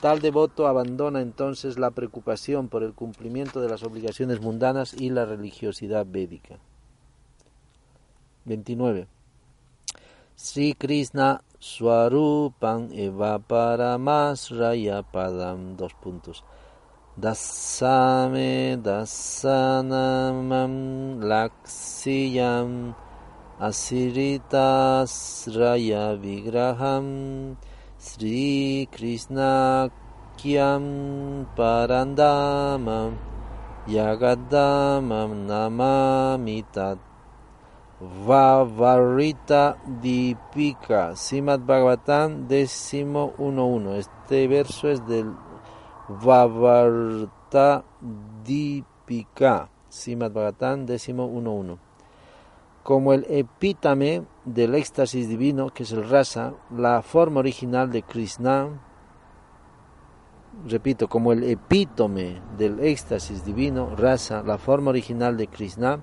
Tal 0.00 0.20
devoto 0.20 0.68
abandona 0.68 1.20
entonces 1.20 1.78
la 1.78 1.90
preocupación 1.90 2.68
por 2.68 2.82
el 2.82 2.92
cumplimiento 2.92 3.60
de 3.60 3.68
las 3.68 3.82
obligaciones 3.82 4.40
mundanas 4.40 4.94
y 4.94 5.10
la 5.10 5.24
religiosidad 5.24 6.06
védica. 6.06 6.58
29. 8.44 9.06
Sri 10.36 10.74
Krishna 10.74 11.42
Swarupan 11.58 12.90
Eva 12.92 13.38
Paramasraya 13.38 15.02
Padam. 15.02 15.76
Dos 15.76 15.94
puntos. 15.94 16.44
Dasame 17.16 18.78
dasanamam 18.82 20.72
laksiyam 21.20 22.94
asiritas 23.62 25.46
raya 25.54 26.18
vigraham 26.18 27.54
Sri 27.94 28.90
Krishna 28.90 29.86
kyam 30.34 31.46
parandamam 31.54 33.14
yagadamam 33.86 35.46
namamitat 35.46 36.98
Vavarita 38.02 39.78
Dipika, 39.86 41.14
Simad 41.14 41.62
Bhagavatam, 41.62 42.48
décimo 42.48 43.30
uno 43.38 43.66
uno. 43.68 43.94
Este 43.94 44.48
verso 44.48 44.88
es 44.88 45.06
del 45.06 45.30
Vavarta 46.08 47.84
Dipika, 48.42 49.70
Simad 49.88 50.32
Bhagavatam, 50.32 50.84
décimo 50.84 51.26
uno 51.26 51.52
uno. 51.52 51.91
Como 52.82 53.12
el 53.12 53.26
epítame 53.28 54.24
del 54.44 54.74
éxtasis 54.74 55.28
divino, 55.28 55.70
que 55.70 55.84
es 55.84 55.92
el 55.92 56.08
rasa, 56.08 56.54
la 56.70 57.02
forma 57.02 57.40
original 57.40 57.92
de 57.92 58.02
Krishna, 58.02 58.68
repito, 60.66 61.08
como 61.08 61.32
el 61.32 61.44
epítome 61.44 62.42
del 62.58 62.80
éxtasis 62.80 63.44
divino, 63.44 63.94
rasa, 63.94 64.42
la 64.42 64.58
forma 64.58 64.90
original 64.90 65.36
de 65.36 65.46
Krishna, 65.46 66.00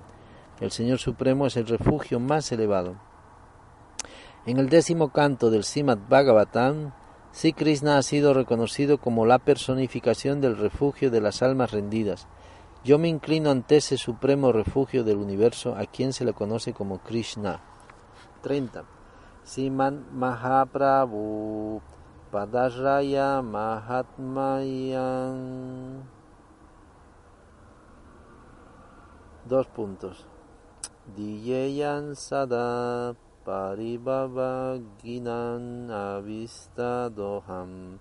el 0.60 0.70
Señor 0.70 0.98
Supremo 0.98 1.46
es 1.46 1.56
el 1.56 1.66
refugio 1.66 2.18
más 2.18 2.50
elevado. 2.52 2.96
En 4.46 4.56
el 4.58 4.70
décimo 4.70 5.10
canto 5.10 5.50
del 5.50 5.64
Simad 5.64 5.98
Bhagavatam, 6.08 6.92
Sri 7.32 7.52
Krishna 7.52 7.98
ha 7.98 8.02
sido 8.02 8.34
reconocido 8.34 8.98
como 8.98 9.26
la 9.26 9.38
personificación 9.38 10.40
del 10.40 10.56
refugio 10.56 11.10
de 11.10 11.20
las 11.20 11.42
almas 11.42 11.70
rendidas. 11.70 12.26
Yo 12.82 12.98
me 12.98 13.08
inclino 13.08 13.50
ante 13.50 13.76
ese 13.76 13.98
supremo 13.98 14.52
refugio 14.52 15.04
del 15.04 15.18
universo 15.18 15.76
a 15.76 15.84
quien 15.84 16.14
se 16.14 16.24
le 16.24 16.32
conoce 16.32 16.72
como 16.72 17.00
Krishna. 17.00 17.60
30. 18.42 18.84
Siman 19.44 20.06
Mahaprabhu 20.12 21.82
Padasraya 22.32 23.42
Mahatmayan. 23.42 26.08
Dos 29.44 29.66
puntos. 29.66 30.26
Diyeyan 31.16 32.16
sada 32.16 33.14
paribhavaginan 33.44 35.90
avistadoham 35.90 37.98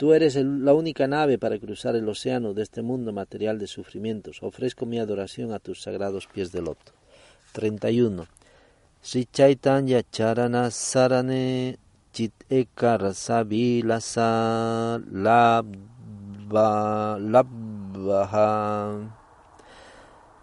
Tú 0.04 0.12
eres 0.12 0.36
la 0.36 0.74
única 0.74 1.08
nave 1.08 1.38
para 1.38 1.58
cruzar 1.58 1.95
el 1.95 2.10
océano 2.10 2.54
de 2.54 2.64
este 2.64 2.82
mundo 2.82 3.14
material 3.14 3.58
de 3.58 3.68
sufrimientos. 3.68 4.43
Ofrezco 4.43 4.86
mi 4.86 4.99
adoración 4.99 5.54
a 5.54 5.60
tus 5.60 5.82
sagrados 5.82 6.28
pies 6.28 6.51
de 6.51 6.62
loto. 6.62 6.91
31. 7.54 8.28
Sri 9.01 9.26
Chaitanya 9.32 10.04
Charana 10.12 10.70
Sarane 10.72 11.78
Chit 12.12 12.34
Ekara 12.49 13.14
Sabilasa 13.14 14.99
Labba 15.10 16.68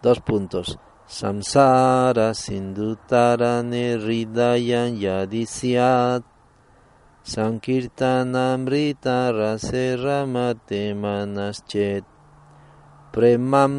Dos 0.02 0.20
puntos. 0.20 0.78
Samsara 1.06 2.32
Sindutara 2.32 3.60
Ridayan 3.60 4.96
Yadisyat 4.98 6.29
Sankirtanamrita 7.20 9.28
Raseramate 9.28 10.96
Manaschet 10.96 12.08
Premam 13.12 13.76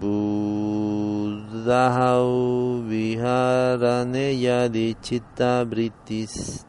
Buddhahau 0.00 2.82
Viharane 2.82 4.34
Yadichita 4.34 5.62
Britis 5.64 6.66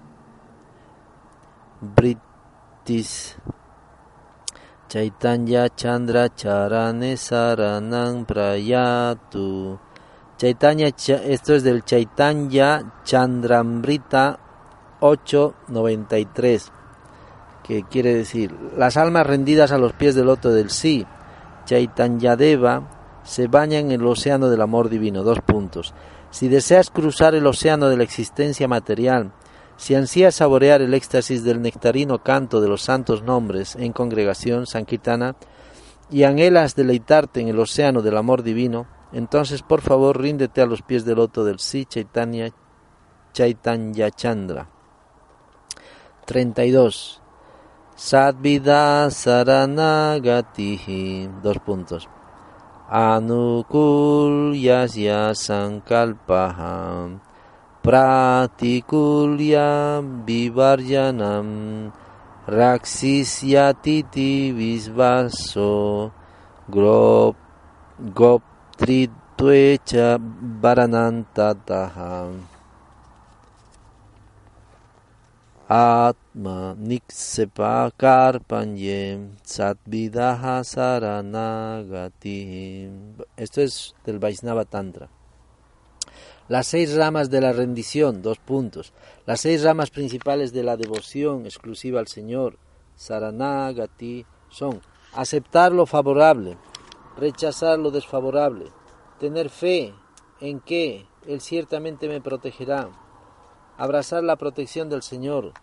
Britis 1.81 3.33
Chaitanya 4.93 5.73
Chandra 5.73 6.29
Charane 6.29 7.17
Saranang 7.17 8.29
Prayatu. 8.29 9.79
Chaitanya, 10.37 10.93
esto 10.93 11.55
es 11.55 11.63
del 11.63 11.83
Chaitanya 11.83 13.01
Chandramrita 13.03 14.42
893, 15.03 16.71
que 17.61 17.83
quiere 17.83 18.15
decir, 18.15 18.55
las 18.77 18.95
almas 18.95 19.27
rendidas 19.27 19.73
a 19.73 19.77
los 19.77 19.91
pies 19.91 20.15
del 20.15 20.27
loto 20.27 20.49
del 20.51 20.69
sí, 20.69 21.05
Chaitanyadeva, 21.65 23.19
se 23.23 23.47
bañan 23.47 23.91
en 23.91 24.01
el 24.01 24.07
océano 24.07 24.49
del 24.49 24.61
amor 24.61 24.89
divino. 24.89 25.23
Dos 25.23 25.39
puntos. 25.41 25.93
Si 26.29 26.47
deseas 26.47 26.89
cruzar 26.89 27.35
el 27.35 27.45
océano 27.45 27.89
de 27.89 27.97
la 27.97 28.03
existencia 28.03 28.67
material, 28.67 29.33
si 29.75 29.95
ansías 29.95 30.35
saborear 30.35 30.81
el 30.81 30.93
éxtasis 30.93 31.43
del 31.43 31.61
nectarino 31.61 32.23
canto 32.23 32.61
de 32.61 32.69
los 32.69 32.81
santos 32.81 33.23
nombres 33.23 33.75
en 33.75 33.91
congregación 33.91 34.67
sankirtana 34.67 35.35
y 36.09 36.23
anhelas 36.23 36.75
deleitarte 36.75 37.41
en 37.41 37.49
el 37.49 37.59
océano 37.59 38.01
del 38.01 38.17
amor 38.17 38.43
divino, 38.43 38.87
entonces 39.11 39.63
por 39.63 39.81
favor 39.81 40.21
ríndete 40.21 40.61
a 40.61 40.65
los 40.65 40.81
pies 40.81 41.05
del 41.05 41.17
loto 41.17 41.43
del 41.43 41.59
Si 41.59 41.85
Chaitanya 41.85 42.51
Chaitanya 43.33 44.11
Chandra. 44.11 44.72
32. 46.25 47.19
Sadvida 47.95 49.09
Saranagatihi. 49.09 51.29
Dos 51.41 51.57
puntos. 51.59 52.07
Anukul 52.89 54.55
Yasya 54.55 55.33
Sankalpaham 55.33 57.21
pratikulya 57.83 59.99
vivarjanam 60.23 61.91
raksisyatiti 62.47 64.55
visvaso 64.55 66.07
grop 66.71 67.35
goptritvecha 67.99 70.15
varanantataha 70.63 72.31
atma 75.73 76.75
niksepa 76.77 77.89
karpanye 77.97 79.01
satvidaha 79.41 80.63
saranagati 80.63 82.37
esto 83.35 83.61
es 83.61 83.95
del 84.05 84.19
Vaisnava 84.19 84.65
Tantra 84.65 85.09
Las 86.47 86.67
seis 86.67 86.93
ramas 86.95 87.31
de 87.31 87.41
la 87.41 87.53
rendición, 87.53 88.21
dos 88.21 88.37
puntos. 88.37 88.93
Las 89.25 89.39
seis 89.41 89.63
ramas 89.63 89.89
principales 89.89 90.51
de 90.51 90.61
la 90.61 90.75
devoción 90.75 91.45
exclusiva 91.45 92.01
al 92.01 92.07
Señor, 92.07 92.57
Saranagati, 92.95 94.25
son 94.49 94.81
aceptar 95.13 95.71
lo 95.71 95.85
favorable, 95.85 96.57
rechazar 97.17 97.79
lo 97.79 97.91
desfavorable, 97.91 98.65
tener 99.19 99.49
fe 99.49 99.95
en 100.41 100.59
que 100.59 101.07
Él 101.25 101.39
ciertamente 101.39 102.09
me 102.09 102.19
protegerá, 102.19 102.89
abrazar 103.77 104.23
la 104.23 104.35
protección 104.35 104.89
del 104.89 105.01
Señor, 105.01 105.53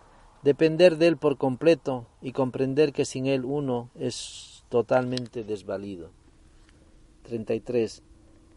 depender 0.43 0.97
de 0.97 1.09
Él 1.09 1.17
por 1.17 1.37
completo 1.37 2.07
y 2.21 2.33
comprender 2.33 2.93
que 2.93 3.05
sin 3.05 3.27
Él 3.27 3.45
uno 3.45 3.91
es 3.95 4.65
totalmente 4.69 5.45
desvalido. 5.45 6.11
33. 7.23 8.03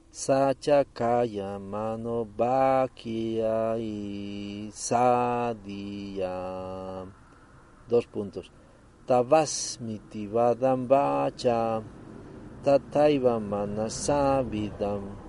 Sacha 0.09 0.85
kaya 0.85 1.57
mano 1.59 2.25
bakia 2.25 3.77
y 3.77 4.69
sadia. 4.71 6.29
Dos 7.89 8.07
puntos. 8.07 8.51
Tavasmiti 9.05 10.27
vadam 10.27 10.87
bacha 10.87 11.81
tataiva 12.63 13.39
manasavidam 13.39 15.22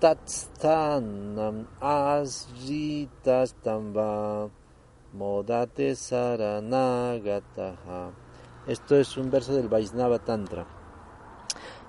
tatstanam 0.00 1.68
asritas 1.80 3.54
tamba 3.62 4.50
modate 5.12 5.94
saranagataha. 5.94 8.10
Esto 8.66 8.96
es 8.96 9.16
un 9.16 9.30
verso 9.30 9.54
del 9.54 9.68
Vaisnava 9.68 10.18
Tantra. 10.18 10.66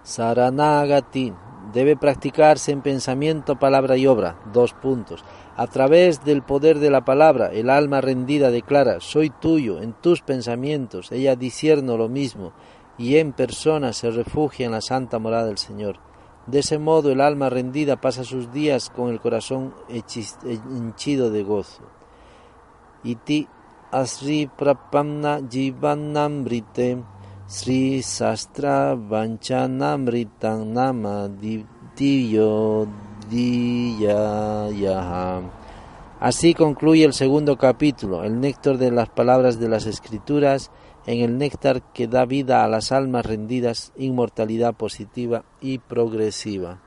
Saranagati 0.03 1.33
debe 1.73 1.97
practicarse 1.97 2.71
en 2.71 2.81
pensamiento, 2.81 3.59
palabra 3.59 3.97
y 3.97 4.07
obra. 4.07 4.39
Dos 4.53 4.73
puntos. 4.73 5.23
A 5.55 5.67
través 5.67 6.23
del 6.23 6.41
poder 6.41 6.79
de 6.79 6.89
la 6.89 7.05
palabra, 7.05 7.51
el 7.51 7.69
alma 7.69 8.01
rendida 8.01 8.49
declara, 8.49 9.01
soy 9.01 9.29
tuyo, 9.29 9.81
en 9.81 9.93
tus 9.93 10.21
pensamientos, 10.21 11.11
ella 11.11 11.35
disierno 11.35 11.97
lo 11.97 12.07
mismo, 12.07 12.53
y 12.97 13.17
en 13.17 13.33
persona 13.33 13.93
se 13.93 14.09
refugia 14.09 14.65
en 14.65 14.71
la 14.71 14.81
santa 14.81 15.19
morada 15.19 15.47
del 15.47 15.57
Señor. 15.57 16.08
De 16.49 16.59
ese 16.59 16.79
modo 16.79 17.11
el 17.11 17.21
alma 17.21 17.49
rendida 17.49 18.01
pasa 18.01 18.23
sus 18.23 18.51
días 18.51 18.89
con 18.89 19.09
el 19.09 19.19
corazón 19.19 19.75
henchido 19.87 21.29
de 21.29 21.43
gozo. 21.43 21.83
Iti 23.03 23.47
asri 23.91 24.49
jivanamrite 25.51 27.03
sri 27.45 28.01
sastra 28.01 28.95
nama 28.95 31.29
Así 36.19 36.53
concluye 36.55 37.05
el 37.05 37.13
segundo 37.13 37.57
capítulo, 37.57 38.23
el 38.23 38.41
néctar 38.41 38.79
de 38.79 38.91
las 38.91 39.09
palabras 39.09 39.59
de 39.59 39.69
las 39.69 39.85
Escrituras, 39.85 40.71
en 41.09 41.21
el 41.21 41.39
néctar 41.39 41.81
que 41.91 42.07
da 42.07 42.23
vida 42.25 42.63
a 42.63 42.67
las 42.67 42.91
almas 42.91 43.25
rendidas, 43.25 43.93
inmortalidad 43.97 44.75
positiva 44.75 45.43
y 45.59 45.79
progresiva. 45.79 46.83